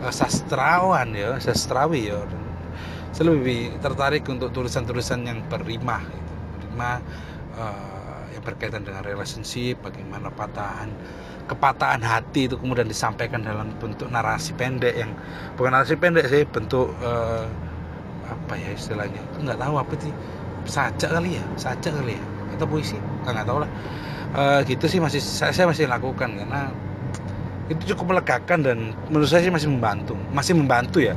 [0.02, 2.22] uh, sastrawan ya sastrawi ya.
[3.14, 6.32] Saya lebih tertarik untuk tulisan-tulisan yang berrimah gitu.
[6.66, 6.98] rimah
[7.54, 10.90] uh, yang berkaitan dengan relationship bagaimana patahan
[11.44, 15.12] kepatahan hati itu kemudian disampaikan dalam bentuk narasi pendek yang
[15.60, 17.44] bukan narasi pendek sih bentuk uh,
[18.24, 20.12] apa ya istilahnya nggak tahu apa sih
[20.64, 22.24] sajak kali ya sajak kali ya
[22.56, 23.70] atau puisi nggak tahu lah.
[24.34, 26.66] Uh, gitu sih masih saya, saya masih lakukan karena
[27.70, 31.14] itu cukup melegakan dan menurut saya sih masih membantu masih membantu ya.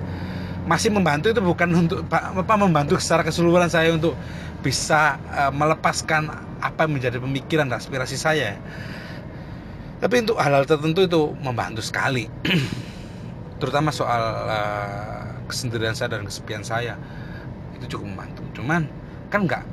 [0.68, 4.20] Masih membantu itu bukan untuk apa membantu secara keseluruhan saya untuk
[4.60, 6.28] bisa uh, melepaskan
[6.60, 8.60] apa yang menjadi pemikiran dan aspirasi saya
[9.98, 12.30] tapi untuk hal-hal tertentu itu membantu sekali.
[13.62, 16.94] Terutama soal uh, kesendirian saya dan kesepian saya
[17.74, 18.46] itu cukup membantu.
[18.54, 18.86] Cuman
[19.34, 19.64] kan nggak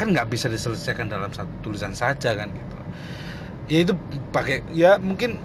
[0.00, 2.76] kan nggak bisa diselesaikan dalam satu tulisan saja kan gitu.
[3.68, 3.92] Ya itu
[4.32, 5.36] pakai ya mungkin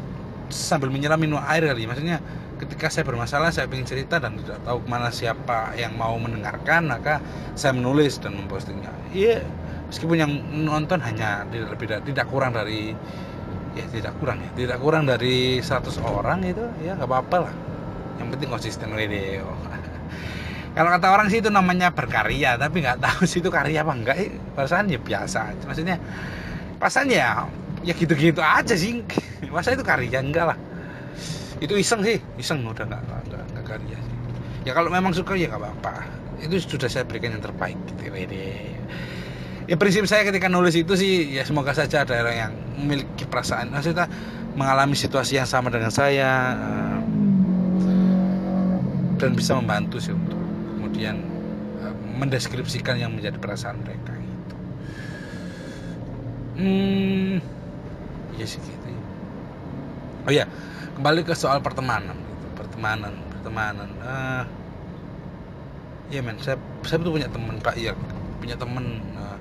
[0.48, 1.84] sambil menyelam minum air kali.
[1.84, 2.24] Maksudnya
[2.56, 7.20] ketika saya bermasalah saya ingin cerita dan tidak tahu mana siapa yang mau mendengarkan maka
[7.60, 8.96] saya menulis dan mempostingnya.
[9.12, 9.44] Iya
[9.92, 10.32] meskipun yang
[10.64, 12.96] nonton hanya tidak lebih tidak kurang dari
[13.76, 14.50] ya tidak kurang ya.
[14.56, 17.54] Tidak kurang dari 100 orang itu ya nggak apa-apa lah.
[18.20, 19.48] Yang penting konsisten video
[20.76, 24.16] kalau kata orang sih itu namanya berkarya tapi nggak tahu sih itu karya apa enggak.
[24.20, 25.98] Eh, perasaan ya biasa maksudnya
[26.80, 27.48] perasaan ya
[27.82, 29.02] ya gitu-gitu aja sih.
[29.56, 30.22] Masa itu karya?
[30.22, 30.58] Enggak lah.
[31.60, 32.18] Itu iseng sih.
[32.40, 34.16] Iseng udah nggak nggak nggak karya sih.
[34.62, 36.06] Ya kalau memang suka ya nggak apa-apa.
[36.42, 38.81] Itu sudah saya berikan yang terbaik gitu ya
[39.72, 43.72] ya prinsip saya ketika nulis itu sih ya semoga saja ada orang yang memiliki perasaan
[43.72, 44.12] maksudnya
[44.60, 47.00] mengalami situasi yang sama dengan saya uh,
[49.16, 50.36] dan bisa membantu sih untuk
[50.76, 51.24] kemudian
[51.80, 54.56] uh, mendeskripsikan yang menjadi perasaan mereka itu
[56.60, 57.40] hmm
[58.36, 58.88] iya sih gitu.
[60.28, 60.52] Oh ya
[61.00, 62.48] kembali ke soal pertemanan gitu.
[62.60, 63.88] pertemanan pertemanan.
[64.04, 64.44] Uh,
[66.12, 67.96] iya men saya saya tuh punya teman pak iya
[68.42, 69.38] punya teman uh,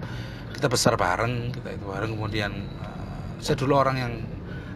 [0.53, 2.13] kita besar bareng kita itu bareng.
[2.13, 2.53] Kemudian
[2.85, 4.13] uh, saya dulu orang yang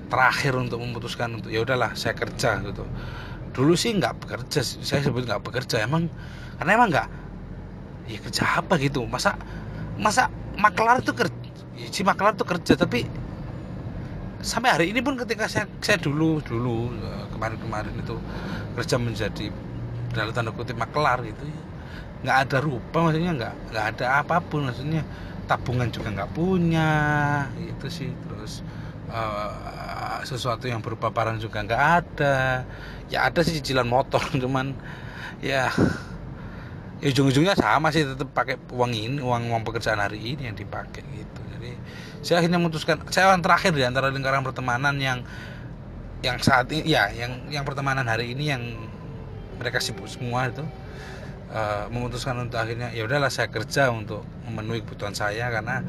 [0.09, 2.89] terakhir untuk memutuskan untuk ya udahlah saya kerja gitu.
[3.55, 6.09] Dulu sih nggak bekerja saya sebut nggak bekerja emang
[6.57, 7.09] karena emang nggak
[8.09, 9.05] ya kerja apa gitu?
[9.05, 9.37] Masa
[10.01, 11.37] masa maklar itu kerja
[11.79, 13.07] ya, si maklar itu kerja tapi
[14.45, 18.17] sampai hari ini pun ketika saya saya dulu dulu eh, kemarin-kemarin itu
[18.77, 19.49] kerja menjadi
[20.13, 21.64] dalam tanda kutip maklar gitu ya
[22.25, 25.05] nggak ada rupa maksudnya nggak nggak ada apa pun maksudnya
[25.45, 26.91] tabungan juga nggak punya
[27.61, 28.11] itu sih.
[28.27, 28.65] Terus
[29.13, 32.65] uh, sesuatu yang berupa barang juga nggak ada.
[33.13, 34.73] Ya ada sih cicilan motor cuman
[35.45, 35.69] ya
[37.05, 41.05] ya ujung-ujungnya sama sih tetap pakai uang ini uang uang pekerjaan hari ini yang dipakai
[41.05, 41.41] gitu.
[41.53, 41.71] Jadi
[42.25, 45.21] saya akhirnya memutuskan saya yang terakhir di antara lingkaran pertemanan yang
[46.25, 48.65] yang saat ini ya yang yang pertemanan hari ini yang
[49.61, 50.65] mereka sibuk semua itu
[51.53, 55.83] uh, memutuskan untuk akhirnya ya udahlah saya kerja untuk memenuhi kebutuhan saya karena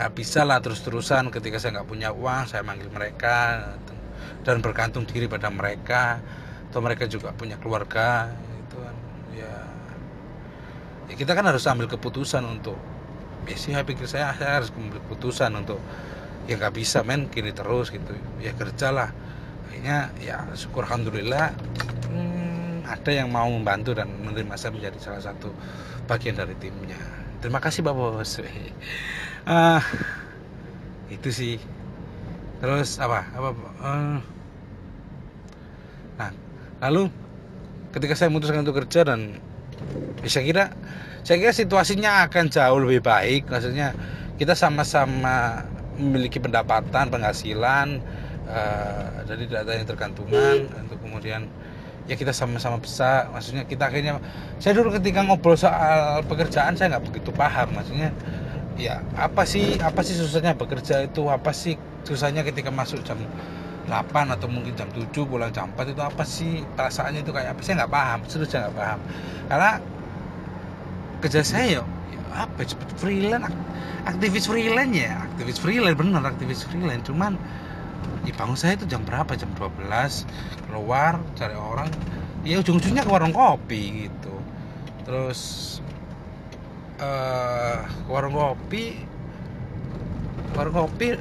[0.00, 3.68] nggak bisa lah terus-terusan ketika saya nggak punya uang saya manggil mereka
[4.40, 6.18] dan bergantung diri pada mereka
[6.72, 8.96] atau mereka juga punya keluarga itu kan.
[9.36, 9.54] Ya
[11.10, 12.78] ya kita kan harus ambil keputusan untuk
[13.44, 15.82] ya sih saya pikir saya, saya harus ambil keputusan untuk
[16.48, 18.16] ya nggak bisa men kini terus gitu.
[18.40, 19.12] Ya kerjalah.
[19.68, 21.52] Akhirnya ya syukur alhamdulillah
[22.08, 22.39] hmm,
[22.90, 25.54] ada yang mau membantu dan menerima saya menjadi salah satu
[26.10, 26.98] bagian dari timnya.
[27.38, 28.42] Terima kasih bapak bos.
[29.46, 29.80] Uh,
[31.16, 31.56] itu sih.
[32.60, 33.24] Terus apa?
[33.32, 33.48] Apa
[33.80, 34.18] uh,
[36.20, 36.30] nah
[36.84, 37.08] lalu
[37.96, 39.40] ketika saya memutuskan untuk kerja dan
[40.20, 40.64] ya saya kira
[41.24, 43.48] saya kira situasinya akan jauh lebih baik.
[43.48, 43.96] Maksudnya
[44.36, 45.64] kita sama-sama
[46.00, 48.00] memiliki pendapatan penghasilan
[48.48, 51.48] uh, tidak ada yang tergantungan untuk kemudian
[52.10, 54.18] ya kita sama-sama bisa maksudnya kita akhirnya
[54.58, 58.10] saya dulu ketika ngobrol soal pekerjaan saya nggak begitu paham maksudnya
[58.74, 63.14] ya apa sih apa sih susahnya bekerja itu apa sih susahnya ketika masuk jam
[63.86, 67.60] 8 atau mungkin jam 7 pulang jam 4 itu apa sih perasaannya itu kayak apa?
[67.62, 68.98] Saya nggak paham serius saya nggak paham.
[69.50, 69.70] Karena
[71.20, 73.52] kerja saya ya, ya apa seperti freelance
[74.08, 77.36] aktivis freelance ya aktivis freelance benar aktivis freelance cuman
[78.24, 79.32] ya bangun saya itu jam berapa?
[79.34, 80.26] Jam 12
[80.68, 81.88] keluar cari orang.
[82.46, 84.34] Ya ujung-ujungnya ke warung kopi gitu.
[85.04, 85.40] Terus
[87.00, 88.96] uh, ke warung kopi.
[90.56, 91.16] Warung kopi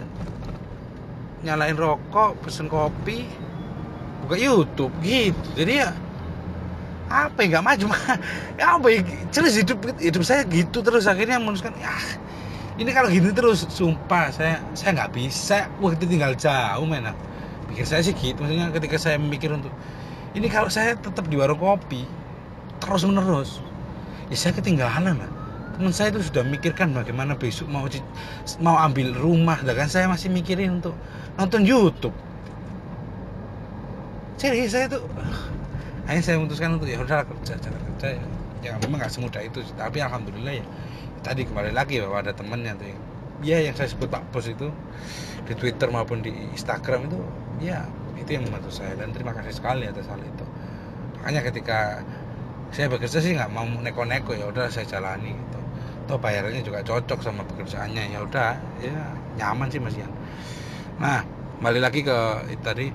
[1.40, 3.24] nyalain rokok pesen kopi
[4.26, 5.48] buka YouTube gitu.
[5.56, 5.92] Jadi ya
[7.10, 8.04] apa yang nggak maju mah
[8.78, 9.02] apa ya
[9.34, 11.08] hidup hidup saya gitu terus.
[11.08, 11.96] Akhirnya memutuskan ya
[12.80, 15.68] ini kalau gini terus sumpah saya saya nggak bisa.
[15.84, 17.12] Wah itu tinggal jauh mana
[17.70, 19.70] pikir saya sih gitu maksudnya ketika saya mikir untuk
[20.34, 22.02] ini kalau saya tetap di warung kopi
[22.82, 23.62] terus menerus
[24.34, 25.32] ya saya ketinggalan lah
[25.80, 27.88] teman saya itu sudah mikirkan bagaimana besok mau
[28.60, 29.56] mau ambil rumah.
[29.64, 30.92] Kan saya masih mikirin untuk
[31.40, 32.12] nonton YouTube.
[34.36, 35.08] Jadi saya tuh
[36.04, 38.08] akhirnya saya memutuskan untuk ya udah kerja kerja.
[38.60, 40.66] Ya memang nggak semudah itu tapi alhamdulillah ya
[41.20, 43.02] tadi kembali lagi bahwa ada temennya tuh yang,
[43.44, 44.68] ya yang saya sebut Pak Bos itu
[45.48, 47.20] di Twitter maupun di Instagram itu
[47.64, 47.84] ya
[48.20, 50.46] itu yang membantu saya dan terima kasih sekali atas hal itu.
[51.20, 52.04] Makanya ketika
[52.70, 55.60] saya bekerja sih nggak mau neko-neko ya udah saya jalani gitu.
[56.06, 58.52] Toh bayarannya juga cocok sama pekerjaannya ya udah
[58.84, 59.00] ya
[59.40, 60.12] nyaman sih mas Ian.
[61.00, 61.24] Nah
[61.60, 62.18] kembali lagi ke
[62.64, 62.92] tadi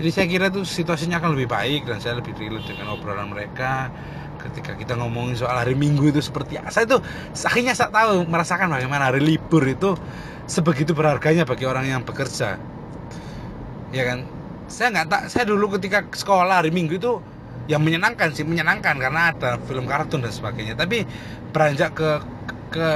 [0.00, 3.92] jadi saya kira tuh situasinya akan lebih baik dan saya lebih relate dengan obrolan mereka
[4.40, 7.04] ketika kita ngomongin soal hari minggu itu seperti saya tuh
[7.44, 9.92] akhirnya saya tahu merasakan bagaimana hari libur itu
[10.48, 12.56] sebegitu berharganya bagi orang yang bekerja.
[13.94, 14.26] Ya kan?
[14.66, 17.20] Saya nggak tak saya dulu ketika sekolah hari minggu itu
[17.68, 20.74] yang menyenangkan sih menyenangkan karena ada film kartun dan sebagainya.
[20.74, 21.06] Tapi
[21.52, 22.10] beranjak ke
[22.72, 22.88] ke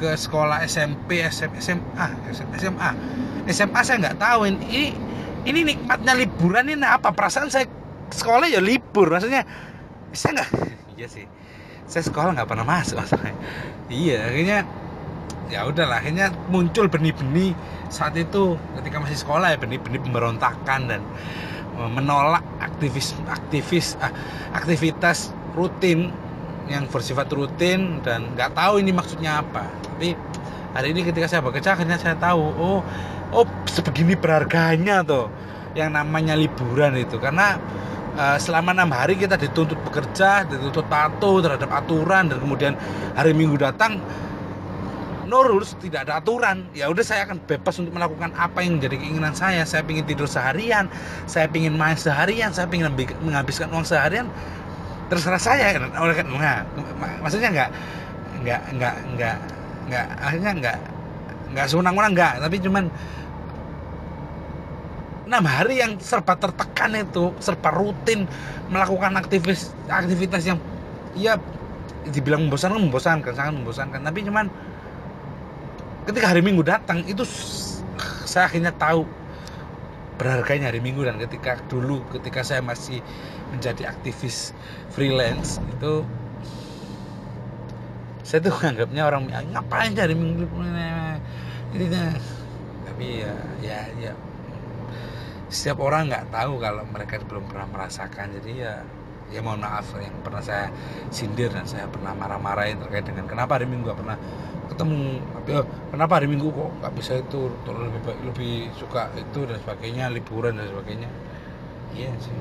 [0.00, 2.90] ke sekolah SMP SM, SMA SMA
[3.50, 4.94] SMA saya nggak tahu ini
[5.48, 7.10] ini nikmatnya liburan ini apa?
[7.10, 7.66] Perasaan saya
[8.12, 9.42] sekolah ya libur maksudnya
[10.14, 10.50] saya nggak?
[10.92, 11.26] Iya sih.
[11.88, 13.34] Saya sekolah nggak pernah masuk masalahnya
[13.90, 14.58] iya akhirnya
[15.50, 17.56] ya udahlah akhirnya muncul benih-benih.
[17.92, 21.00] Saat itu ketika masih sekolah ya benih-benih pemberontakan dan
[21.76, 24.12] menolak aktivis aktivis ah,
[24.52, 26.12] aktivitas rutin
[26.70, 29.66] yang bersifat rutin dan nggak tahu ini maksudnya apa.
[29.82, 30.14] Tapi
[30.72, 32.80] hari ini ketika saya bekerja akhirnya saya tahu oh
[33.32, 35.28] oh sebegini berharganya tuh
[35.72, 37.16] yang namanya liburan itu.
[37.16, 37.56] Karena
[38.16, 42.72] uh, selama enam hari kita dituntut bekerja dituntut patuh terhadap aturan dan kemudian
[43.16, 44.00] hari minggu datang
[45.28, 46.68] no rules tidak ada aturan.
[46.76, 49.64] Ya udah saya akan bebas untuk melakukan apa yang menjadi keinginan saya.
[49.64, 50.92] Saya ingin tidur seharian
[51.24, 52.92] saya ingin main seharian saya ingin
[53.24, 54.28] menghabiskan uang seharian
[55.08, 55.72] terserah saya.
[55.96, 56.64] Oleh nah,
[57.24, 57.70] maksudnya nggak
[58.42, 59.36] nggak nggak nggak
[59.88, 60.78] nggak akhirnya nggak
[61.52, 62.34] nggak sewenang-wenang nggak.
[62.42, 62.84] Tapi cuman
[65.32, 68.28] enam hari yang serba tertekan itu serba rutin
[68.68, 70.58] melakukan aktivitas aktivitas yang
[71.16, 71.40] ya
[72.12, 74.00] dibilang membosankan membosankan sangat membosankan.
[74.02, 74.46] Tapi cuman
[76.08, 77.22] ketika hari minggu datang itu
[78.26, 79.06] saya akhirnya tahu
[80.20, 81.04] berharganya hari minggu.
[81.06, 83.00] Dan ketika dulu ketika saya masih
[83.52, 84.56] menjadi aktivis
[84.92, 86.04] freelance itu
[88.22, 90.46] saya tuh anggapnya orang ngapain hari minggu?
[91.74, 91.86] Ini
[92.86, 94.12] tapi ya ya ya.
[95.50, 98.38] Setiap orang nggak tahu kalau mereka belum pernah merasakan.
[98.38, 98.80] Jadi ya
[99.32, 100.68] ya mohon maaf yang pernah saya
[101.08, 104.18] sindir dan saya pernah marah-marahin terkait dengan kenapa hari minggu gak pernah
[104.68, 105.24] ketemu.
[105.48, 107.40] Ya, kenapa hari minggu kok nggak bisa itu?
[107.64, 111.08] Lebih lebih suka itu dan sebagainya liburan dan sebagainya.
[111.96, 112.36] Iya sih.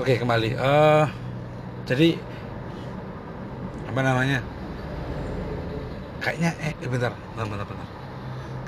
[0.00, 0.56] Oke kembali.
[0.56, 1.04] Uh,
[1.84, 2.16] jadi
[3.90, 4.38] apa namanya?
[6.22, 7.88] Kayaknya eh bentar bentar bentar, bentar.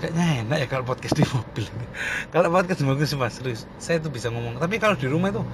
[0.02, 1.64] Kayaknya enak ya kalau podcast di mobil
[2.34, 3.70] kalau podcast di mobil sih serius.
[3.78, 4.58] Saya tuh bisa ngomong.
[4.58, 5.46] Tapi kalau di rumah itu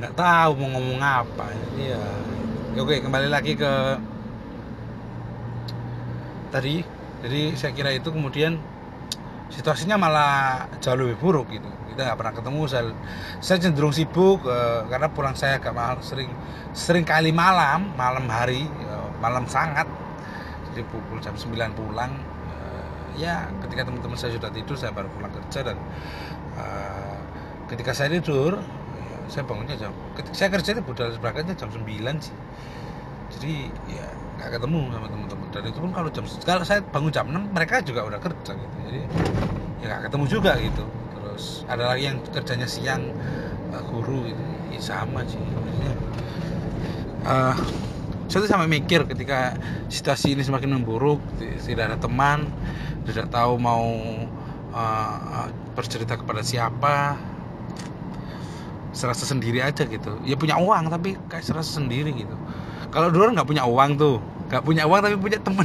[0.00, 1.52] nggak tahu mau ngomong apa.
[1.52, 2.00] Jadi ya
[2.80, 3.72] oke kembali lagi ke
[6.48, 6.80] tadi.
[7.22, 8.56] Jadi saya kira itu kemudian
[9.52, 11.68] situasinya malah jauh lebih buruk gitu.
[11.92, 12.84] Kita nggak pernah ketemu saya,
[13.44, 16.32] saya cenderung sibuk uh, karena pulang saya agak mahal sering
[16.72, 19.84] sering kali malam malam hari uh, malam sangat.
[20.72, 22.32] Jadi pukul jam 9 pulang
[23.16, 25.76] ya ketika teman-teman saya sudah tidur saya baru pulang kerja dan
[26.56, 27.16] uh,
[27.68, 28.56] ketika saya tidur
[28.96, 30.82] ya, saya bangunnya jam ketika saya kerja itu
[31.20, 31.84] berangkatnya jam 9
[32.24, 32.36] sih.
[33.32, 33.54] Jadi
[33.88, 34.06] ya
[34.42, 35.46] nggak ketemu sama teman-teman.
[35.54, 38.76] Dan itu pun kalau jam kalau saya bangun jam 6 mereka juga udah kerja gitu.
[38.90, 39.00] Jadi
[39.78, 40.84] ya nggak ketemu juga gitu.
[41.14, 43.02] Terus ada lagi yang kerjanya siang
[43.70, 44.42] uh, guru gitu.
[44.74, 45.38] Ya sama sih.
[45.38, 45.94] Maksudnya
[47.30, 47.54] uh,
[48.26, 49.54] saya tuh sampai mikir ketika
[49.86, 51.22] situasi ini semakin memburuk
[51.62, 52.48] tidak ada teman
[53.06, 53.86] tidak tahu mau
[54.74, 57.14] uh, bercerita kepada siapa
[58.92, 60.20] serasa sendiri aja gitu.
[60.24, 62.36] Ya punya uang tapi kayak serasa sendiri gitu.
[62.92, 64.20] Kalau dulu nggak punya uang tuh
[64.52, 65.64] nggak punya uang tapi punya temen.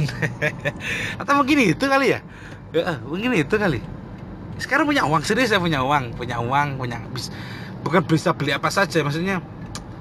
[1.20, 2.24] Atau mungkin itu kali ya?
[2.72, 3.84] Ya mungkin itu kali.
[4.56, 7.28] Sekarang punya uang serius saya punya uang punya uang punya bis
[7.84, 9.44] bukan bisa beli apa saja maksudnya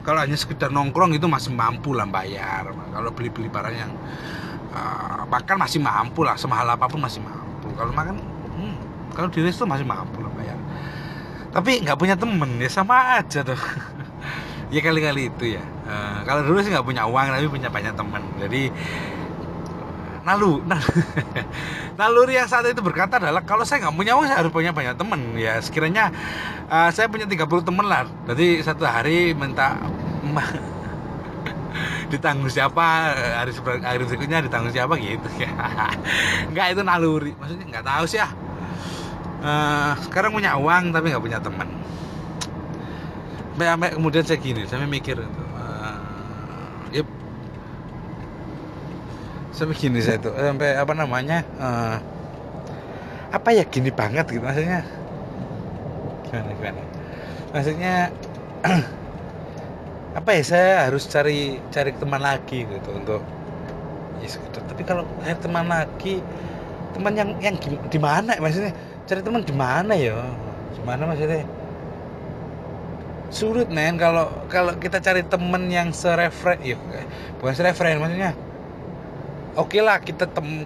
[0.08, 2.72] kalau hanya sekedar nongkrong itu masih mampu lah bayar.
[2.72, 3.92] Kalau beli beli barang yang
[4.72, 7.68] uh, makan masih mampu lah semahal apa pun masih mampu.
[7.76, 8.16] Kalau makan
[8.56, 8.76] hmm,
[9.12, 10.56] kalau di resto masih mampu lah bayar.
[11.52, 13.60] Tapi nggak punya temen ya sama aja tuh
[14.68, 15.64] ya kali-kali itu ya.
[15.88, 18.72] Uh, kalau dulu sih nggak punya uang tapi punya banyak temen jadi
[20.28, 20.60] nalu
[22.00, 25.00] naluri yang saat itu berkata adalah kalau saya nggak punya uang saya harus punya banyak
[25.00, 26.12] temen ya sekiranya
[26.68, 28.04] uh, saya punya 30 temen lah.
[28.28, 29.80] Jadi satu hari minta
[32.12, 35.52] ditanggung siapa hari hari berikutnya ditanggung siapa gitu ya.
[36.52, 38.28] Nggak itu naluri maksudnya nggak tahu sih ya.
[39.38, 41.70] Uh, sekarang punya uang tapi nggak punya teman
[43.58, 45.98] sampai, kemudian saya gini saya mikir uh,
[46.94, 47.02] ya
[49.50, 51.98] sampai gini saya tuh sampai apa namanya uh,
[53.34, 54.86] apa ya gini banget gitu maksudnya.
[56.28, 56.82] Gimana gimana?
[57.52, 57.94] Maksudnya
[60.20, 63.22] apa ya saya harus cari cari teman lagi gitu untuk
[64.24, 64.64] ya sekedar.
[64.70, 66.24] Tapi kalau saya teman lagi
[66.96, 67.56] teman yang yang
[67.92, 68.72] di mana maksudnya?
[69.08, 70.16] Cari teman di mana ya?
[70.76, 71.44] Di mana maksudnya
[73.30, 73.96] sulit men.
[74.00, 76.78] Kalau kalau kita cari temen yang sereferen ya
[77.38, 78.34] bukan sereferen maksudnya
[79.58, 80.66] oke okay lah kita tem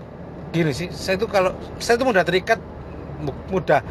[0.52, 0.90] gini sih.
[0.92, 2.60] Saya tuh kalau saya tuh mudah terikat
[3.50, 3.82] mudah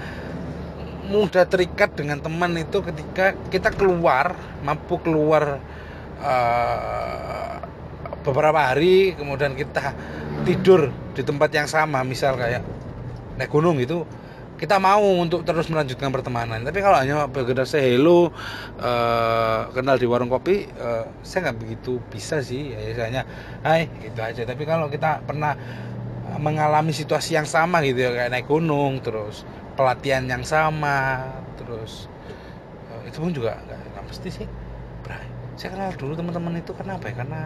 [1.10, 5.58] mudah terikat dengan teman itu ketika kita keluar mampu keluar
[6.22, 7.58] uh,
[8.22, 9.90] beberapa hari kemudian kita
[10.46, 12.62] tidur di tempat yang sama misal kayak
[13.40, 14.06] naik gunung itu
[14.60, 16.60] kita mau untuk terus melanjutkan pertemanan.
[16.60, 18.28] Tapi kalau hanya bergerak saya hello
[18.76, 23.22] uh, kenal di warung kopi uh, saya nggak begitu bisa sih ya misalnya
[23.64, 24.44] hai gitu aja.
[24.44, 25.56] Tapi kalau kita pernah
[26.36, 29.48] mengalami situasi yang sama gitu ya kayak naik gunung terus
[29.80, 31.24] pelatihan yang sama
[31.56, 32.12] terus
[32.92, 34.46] uh, itu pun juga nggak mesti sih.
[35.00, 35.24] Bray.
[35.56, 37.24] saya kenal dulu teman-teman itu karena apa ya?
[37.24, 37.40] Karena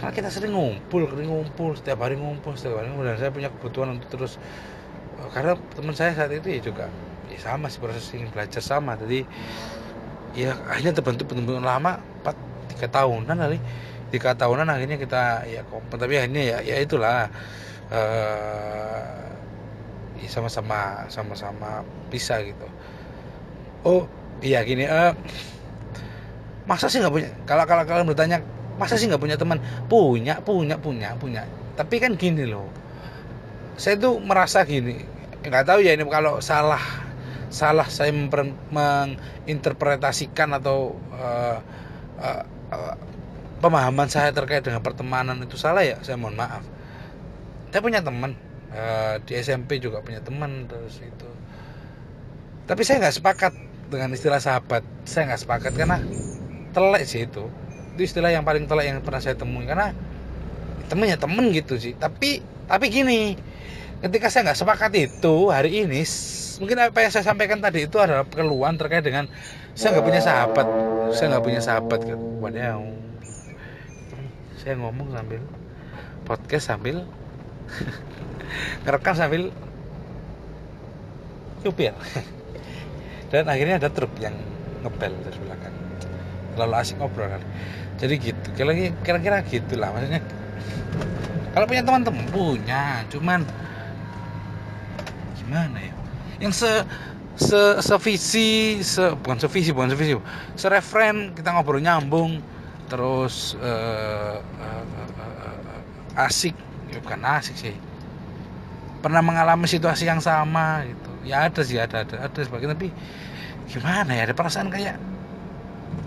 [0.00, 3.52] karena kita sering ngumpul sering ngumpul setiap hari ngumpul setiap hari ngumpul dan saya punya
[3.52, 4.40] kebutuhan untuk terus
[5.30, 6.86] karena teman saya saat itu ya juga
[7.30, 8.98] ya sama sih proses ingin belajar sama.
[8.98, 9.22] Jadi
[10.34, 13.58] ya akhirnya terbentuk bentuk lama 4 tiga tahunan kali.
[14.12, 17.30] Tiga tahunan akhirnya kita ya kompet tapi akhirnya ya ya itulah
[17.92, 19.04] eh
[20.22, 22.66] ya sama-sama sama-sama bisa gitu.
[23.86, 24.04] Oh
[24.42, 25.12] iya gini eh
[26.66, 28.38] masa sih nggak punya kalau kalau kalian bertanya
[28.80, 29.60] masa sih nggak punya teman?
[29.88, 31.42] Punya punya punya punya.
[31.72, 32.68] Tapi kan gini loh
[33.80, 35.00] saya tuh merasa gini
[35.42, 36.78] nggak tahu ya ini kalau salah
[37.52, 38.14] salah saya
[38.72, 41.60] menginterpretasikan atau uh,
[42.16, 42.96] uh, uh,
[43.60, 46.64] pemahaman saya terkait dengan pertemanan itu salah ya saya mohon maaf.
[47.68, 48.32] Saya punya teman
[48.72, 51.28] uh, di SMP juga punya teman terus itu.
[52.64, 53.52] Tapi saya nggak sepakat
[53.92, 56.00] dengan istilah sahabat saya nggak sepakat karena
[56.72, 57.44] telek sih itu.
[57.92, 59.92] Itu istilah yang paling telek yang pernah saya temui karena
[60.88, 61.92] temennya temen gitu sih.
[61.92, 63.36] Tapi tapi gini
[64.02, 66.02] ketika saya nggak sepakat itu hari ini
[66.58, 69.30] mungkin apa yang saya sampaikan tadi itu adalah keluhan terkait dengan
[69.72, 70.66] saya nggak punya sahabat.
[71.14, 73.02] Saya nggak punya sahabat gitu waduh
[74.62, 75.42] saya ngomong sambil
[76.22, 77.02] podcast sambil
[78.86, 79.42] ngerekam sambil
[81.66, 81.94] nyupir.
[83.34, 84.34] Dan akhirnya ada truk yang
[84.86, 85.74] ngebel dari belakang.
[86.54, 87.42] Lalu asik ngobrol kan.
[87.98, 88.48] Jadi gitu.
[89.02, 89.90] Kira-kira gitulah.
[89.90, 90.22] Maksudnya
[91.56, 93.02] kalau punya teman-teman punya.
[93.10, 93.42] Cuman
[95.52, 95.92] gimana ya?
[96.40, 96.70] Yang se
[97.36, 100.16] se sevisi se bukan sevisi bukan sevisi
[100.56, 102.40] sereferen kita ngobrol nyambung
[102.88, 104.84] terus uh, uh,
[105.20, 106.56] uh, asik.
[106.88, 107.76] Ya bukan asik sih.
[109.04, 111.12] Pernah mengalami situasi yang sama gitu.
[111.28, 112.88] Ya ada sih ada ada ada sebagian tapi
[113.68, 114.24] gimana ya?
[114.24, 114.96] Ada perasaan kayak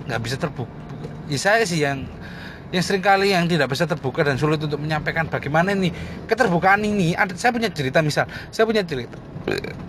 [0.09, 0.73] nggak bisa terbuka.
[1.29, 2.09] Ya saya sih yang
[2.73, 5.93] yang sering kali yang tidak bisa terbuka dan sulit untuk menyampaikan bagaimana ini
[6.25, 7.13] keterbukaan ini.
[7.13, 9.17] Ada saya punya cerita misal saya punya cerita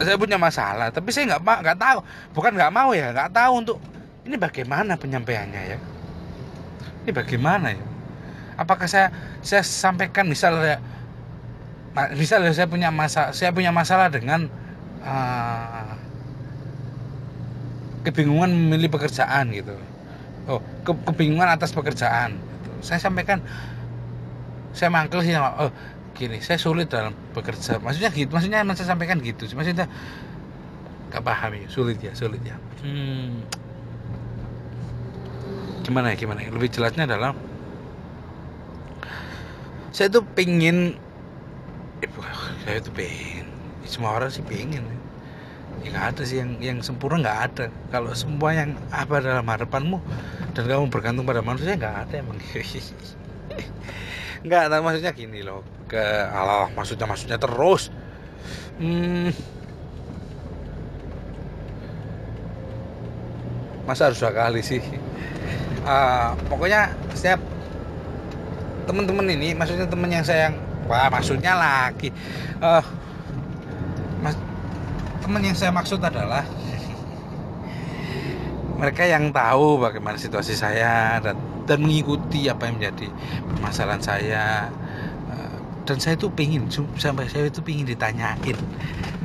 [0.05, 1.99] saya punya masalah tapi saya nggak nggak tahu.
[2.37, 3.77] Bukan nggak mau ya nggak tahu untuk
[4.29, 5.79] ini bagaimana penyampaiannya ya?
[7.07, 7.87] Ini bagaimana ya?
[8.61, 9.09] Apakah saya
[9.41, 10.77] saya sampaikan misalnya
[12.13, 14.53] misalnya saya punya masalah saya punya masalah dengan
[15.01, 15.97] uh,
[18.05, 19.73] kebingungan memilih pekerjaan gitu.
[20.47, 22.37] Oh ke, kebingungan atas pekerjaan
[22.81, 23.41] saya sampaikan
[24.77, 25.73] saya mangkel sih oh
[26.17, 27.77] gini saya sulit dalam bekerja.
[27.81, 29.89] Maksudnya gitu maksudnya saya sampaikan gitu maksudnya
[31.13, 32.57] gak paham ya sulit ya sulit ya.
[32.85, 33.45] Hmm.
[35.87, 36.51] gimana ya gimana ya?
[36.51, 37.33] Lebih jelasnya adalah
[39.95, 40.99] saya tuh pingin
[42.05, 42.11] eh,
[42.67, 43.49] saya tuh pengen
[43.87, 45.06] semua orang sih pengen ya
[45.85, 47.65] nggak ada sih yang yang sempurna nggak ada.
[47.93, 49.99] Kalau semua yang apa dalam harapanmu
[50.57, 52.39] dan kamu bergantung pada manusia nggak ada emang.
[54.47, 55.67] Nggak tahu maksudnya gini loh.
[55.91, 55.99] Ke
[56.31, 57.91] Allah maksudnya maksudnya terus.
[58.79, 59.33] Hmm,
[63.89, 64.83] masa harus dua kali sih?
[65.87, 67.39] Uh, pokoknya setiap
[68.87, 70.55] teman-teman ini maksudnya teman yang saya
[70.87, 72.15] wah maksudnya lagi
[72.63, 72.87] uh, mas,
[75.27, 76.47] teman yang saya maksud adalah
[78.79, 81.35] mereka yang tahu bagaimana situasi saya dan
[81.67, 83.11] dan mengikuti apa yang menjadi
[83.51, 84.71] permasalahan saya.
[85.35, 88.55] Eh, dan saya tuh pingin sampai saya itu pingin ditanyain.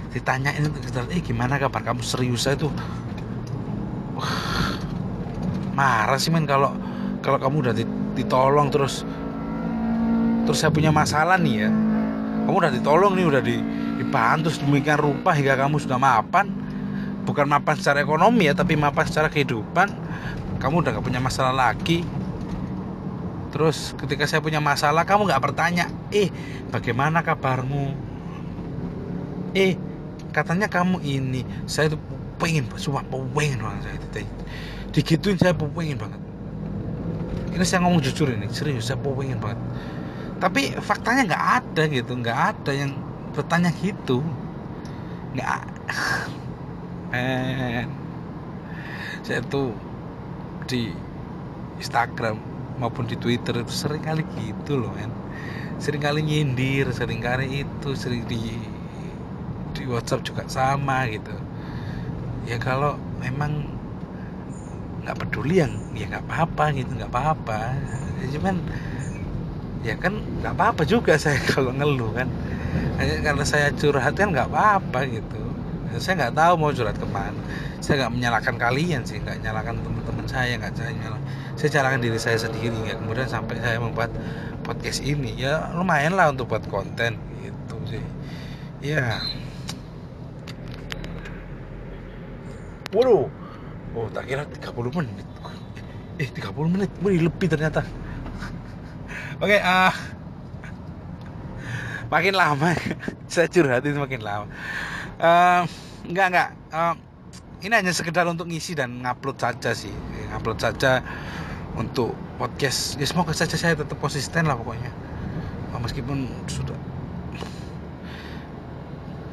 [0.09, 0.73] Ditanyain
[1.13, 2.01] eh gimana kabar kamu?
[2.01, 2.73] Serius saya tuh
[5.77, 6.73] marah sih men kalau
[7.21, 7.73] kalau kamu udah
[8.17, 9.05] ditolong terus
[10.49, 11.69] terus saya punya masalah nih ya
[12.45, 16.49] kamu udah ditolong nih udah dibantu sedemikian rupa hingga kamu sudah mapan.
[17.21, 19.93] Bukan mapan secara ekonomi ya tapi mapan secara kehidupan.
[20.57, 22.01] Kamu udah gak punya masalah lagi.
[23.53, 26.31] Terus ketika saya punya masalah kamu nggak bertanya eh
[26.71, 27.93] bagaimana kabarmu?
[29.51, 29.75] Eh
[30.31, 31.99] katanya kamu ini saya tuh
[32.39, 33.03] pengen cuma
[33.35, 34.19] pengen banget saya itu.
[34.95, 36.21] Digituin saya pengen banget.
[37.51, 39.59] Ini saya ngomong jujur ini serius saya pengen banget
[40.41, 42.91] tapi faktanya nggak ada gitu nggak ada yang
[43.31, 44.25] bertanya gitu.
[45.37, 45.61] Nggak
[47.13, 47.87] men.
[49.21, 49.77] Saya tuh
[50.65, 50.89] di
[51.77, 52.41] Instagram
[52.81, 55.13] maupun di Twitter itu sering kali gitu loh men.
[55.77, 58.57] Sering kali nyindir sering kali itu sering di
[59.77, 61.37] di WhatsApp juga sama gitu.
[62.49, 63.77] Ya kalau memang
[65.05, 67.77] nggak peduli yang ya nggak apa-apa gitu nggak apa-apa.
[68.21, 68.57] Ya, cuman
[69.81, 72.29] ya kan nggak apa-apa juga saya kalau ngeluh kan.
[73.01, 75.41] Karena saya curhat kan nggak apa-apa gitu.
[75.97, 77.37] Saya nggak tahu mau curhat ke mana.
[77.81, 81.21] Saya nggak menyalahkan kalian sih nggak menyalahkan teman-teman saya nggak saya nyalah
[81.57, 84.13] saya calahkan diri saya sendiri nggak kemudian sampai saya membuat
[84.61, 85.33] podcast ini.
[85.35, 88.03] Ya lumayan lah untuk buat konten gitu sih.
[88.85, 89.17] Ya.
[92.93, 93.27] Waduh.
[93.91, 95.27] Oh tak kira 30 menit.
[96.21, 96.89] Eh 30 menit.
[97.01, 97.81] Lebih ternyata
[99.41, 99.89] Oke, uh,
[102.13, 102.77] makin lama
[103.33, 104.45] saya curhat itu makin lama.
[105.17, 105.65] Uh,
[106.05, 106.49] enggak enggak.
[106.69, 106.93] Uh,
[107.65, 109.89] ini hanya sekedar untuk ngisi dan ngupload saja sih,
[110.29, 111.01] ngupload saja
[111.73, 113.01] untuk podcast.
[113.01, 114.93] Ya semoga saja saya tetap konsisten lah pokoknya.
[115.81, 116.77] Meskipun sudah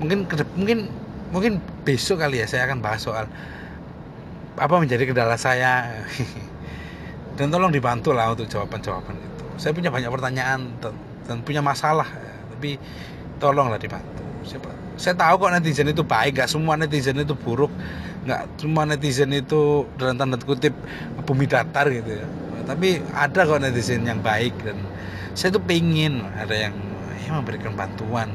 [0.01, 0.25] mungkin
[0.57, 0.89] mungkin
[1.29, 1.53] mungkin
[1.85, 3.29] besok kali ya saya akan bahas soal
[4.57, 6.01] apa menjadi kendala saya
[7.37, 9.28] dan tolong dibantu lah untuk jawaban-jawaban
[9.59, 10.71] saya punya banyak pertanyaan
[11.27, 12.07] dan punya masalah
[12.55, 12.79] tapi
[13.43, 14.23] tolonglah dibantu.
[14.47, 14.63] Saya,
[14.97, 17.71] saya tahu kok netizen itu baik gak semua netizen itu buruk
[18.29, 20.75] nggak semua netizen itu dalam tanda kutip
[21.25, 22.27] bumi datar gitu ya.
[22.69, 24.77] Tapi ada kok netizen yang baik dan
[25.33, 26.75] saya tuh pengen ada yang
[27.25, 28.29] ya, memberikan bantuan.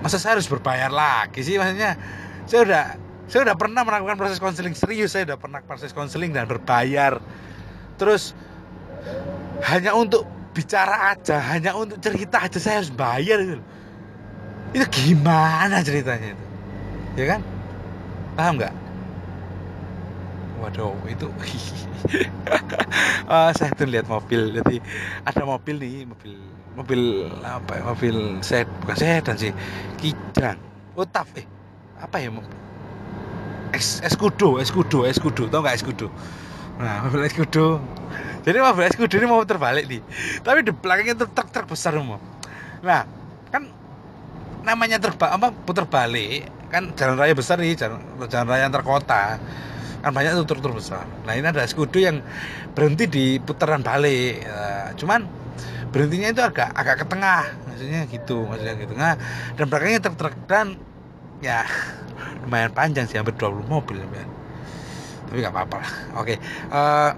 [0.00, 1.60] Masa saya harus berbayar lagi sih?
[1.60, 2.00] Maksudnya
[2.48, 2.84] saya udah
[3.28, 7.20] saya udah pernah melakukan proses konseling serius saya udah pernah proses konseling dan berbayar.
[8.00, 8.32] Terus
[9.64, 13.62] hanya untuk bicara aja hanya untuk cerita aja saya harus bayar gitu
[14.70, 16.44] itu gimana ceritanya itu?
[17.18, 17.40] Ya kan?
[18.38, 18.74] Paham nggak?
[20.60, 21.26] Waduh itu
[23.26, 24.76] oh, saya tuh lihat mobil jadi
[25.24, 26.36] ada mobil nih mobil
[26.76, 27.00] mobil
[27.40, 29.56] apa ya mobil set bukan sedan sih
[29.96, 30.60] kijang
[31.00, 31.48] utaf eh
[31.96, 32.28] apa ya
[33.72, 36.12] es eskudo eskudo eskudo tau nggak eskudo
[36.80, 37.78] nah mobil eskudo
[38.40, 40.00] jadi mobil eskudo ini mau terbalik nih.
[40.40, 42.16] Tapi di belakangnya itu truk truk besar semua.
[42.80, 43.04] Nah
[43.52, 43.68] kan
[44.64, 48.00] namanya terbalik apa putar balik kan jalan raya besar nih jalan,
[48.30, 49.36] jalan raya antar kota.
[50.00, 51.04] Kan banyak tuh truk-truk besar.
[51.28, 52.24] Nah ini ada eskudo yang
[52.72, 54.40] berhenti di putaran balik.
[54.48, 55.28] Nah, cuman
[55.92, 57.44] berhentinya itu agak agak ke tengah.
[57.68, 59.20] Maksudnya gitu maksudnya gitu nah
[59.60, 60.32] dan belakangnya truk-truk.
[60.48, 60.80] Dan
[61.44, 61.68] ya
[62.48, 64.24] lumayan panjang sih hampir 20 mobil ya.
[65.30, 65.92] Tapi nggak apa-apa lah.
[66.18, 66.34] Oke
[66.74, 67.10] uh,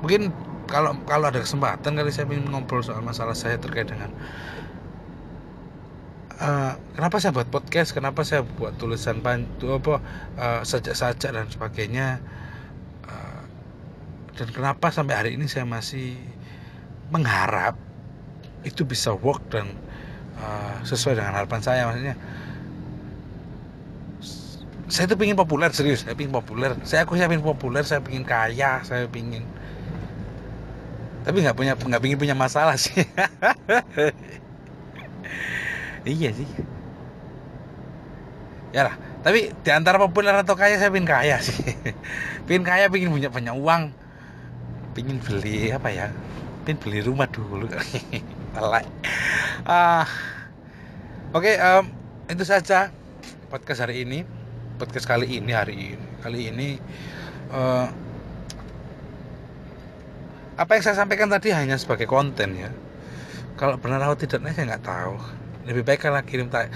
[0.00, 0.30] mungkin
[0.70, 4.14] kalau kalau ada kesempatan kali saya ingin ngobrol soal masalah saya terkait dengan
[6.38, 9.98] uh, kenapa saya buat podcast kenapa saya buat tulisan pantu apa
[10.38, 12.22] uh, sajak-sajak dan sebagainya
[13.10, 13.42] uh,
[14.38, 16.14] dan kenapa sampai hari ini saya masih
[17.10, 17.74] mengharap
[18.66, 19.72] itu bisa work dan
[20.38, 21.88] uh, sesuai dengan harapan saya.
[21.88, 22.16] Maksudnya
[24.88, 26.72] saya tuh pingin populer serius saya pingin populer.
[26.84, 29.44] Saya aku saya pingin populer saya pingin kaya saya pingin
[31.28, 32.96] tapi nggak punya nggak pingin punya masalah sih.
[36.08, 36.48] Iya sih.
[38.72, 41.58] Ya lah tapi di antara populer atau kaya saya pingin kaya sih.
[42.48, 43.92] Pingin kaya pingin punya banyak uang.
[44.96, 46.08] Pingin beli apa ya
[46.68, 47.64] pengen beli rumah dulu.
[48.58, 50.02] Uh,
[51.30, 51.86] oke okay, um,
[52.26, 52.90] itu saja
[53.52, 54.26] podcast hari ini
[54.78, 56.06] podcast kali ini hari ini.
[56.22, 56.68] Kali ini
[57.50, 57.90] uh,
[60.54, 62.70] apa yang saya sampaikan tadi hanya sebagai konten ya.
[63.58, 65.14] Kalau benar atau tidaknya saya nggak tahu.
[65.66, 66.66] Lebih baik kalian kirim uh,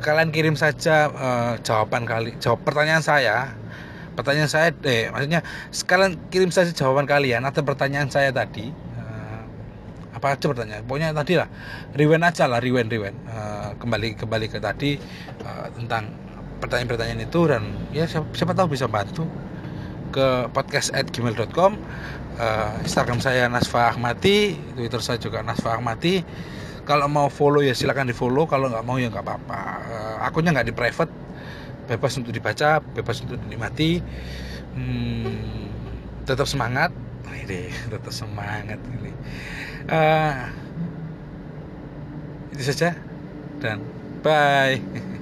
[0.00, 3.50] kalian kirim saja uh, jawaban kali jawab pertanyaan saya.
[4.14, 5.42] Pertanyaan saya eh maksudnya
[5.74, 8.70] sekalian kirim saja jawaban kalian atau pertanyaan saya tadi.
[10.12, 10.86] Apa aja pertanyaan?
[10.86, 11.50] Pokoknya tadi lah
[11.98, 13.18] rewind aja lah rewind rewind.
[13.26, 14.94] Uh, kembali kembali ke tadi
[15.42, 16.14] uh, tentang
[16.62, 19.26] pertanyaan-pertanyaan itu dan ya siapa, siapa tahu bisa bantu.
[20.12, 26.20] Ke podcast at uh, Instagram saya Nasfa Ahmati Twitter saya juga Nasfa Ahmati
[26.82, 29.62] kalau mau follow ya silahkan di follow kalau nggak mau ya nggak apa-apa.
[29.88, 31.12] Uh, akunnya nggak di private
[31.86, 34.02] bebas untuk dibaca bebas untuk dinikmati.
[34.76, 35.70] Hmm,
[36.26, 36.90] tetap semangat.
[37.32, 39.12] Ini tetap semangat ini.
[39.88, 40.46] Uh,
[42.52, 42.92] itu saja
[43.58, 43.80] dan
[44.20, 44.76] bye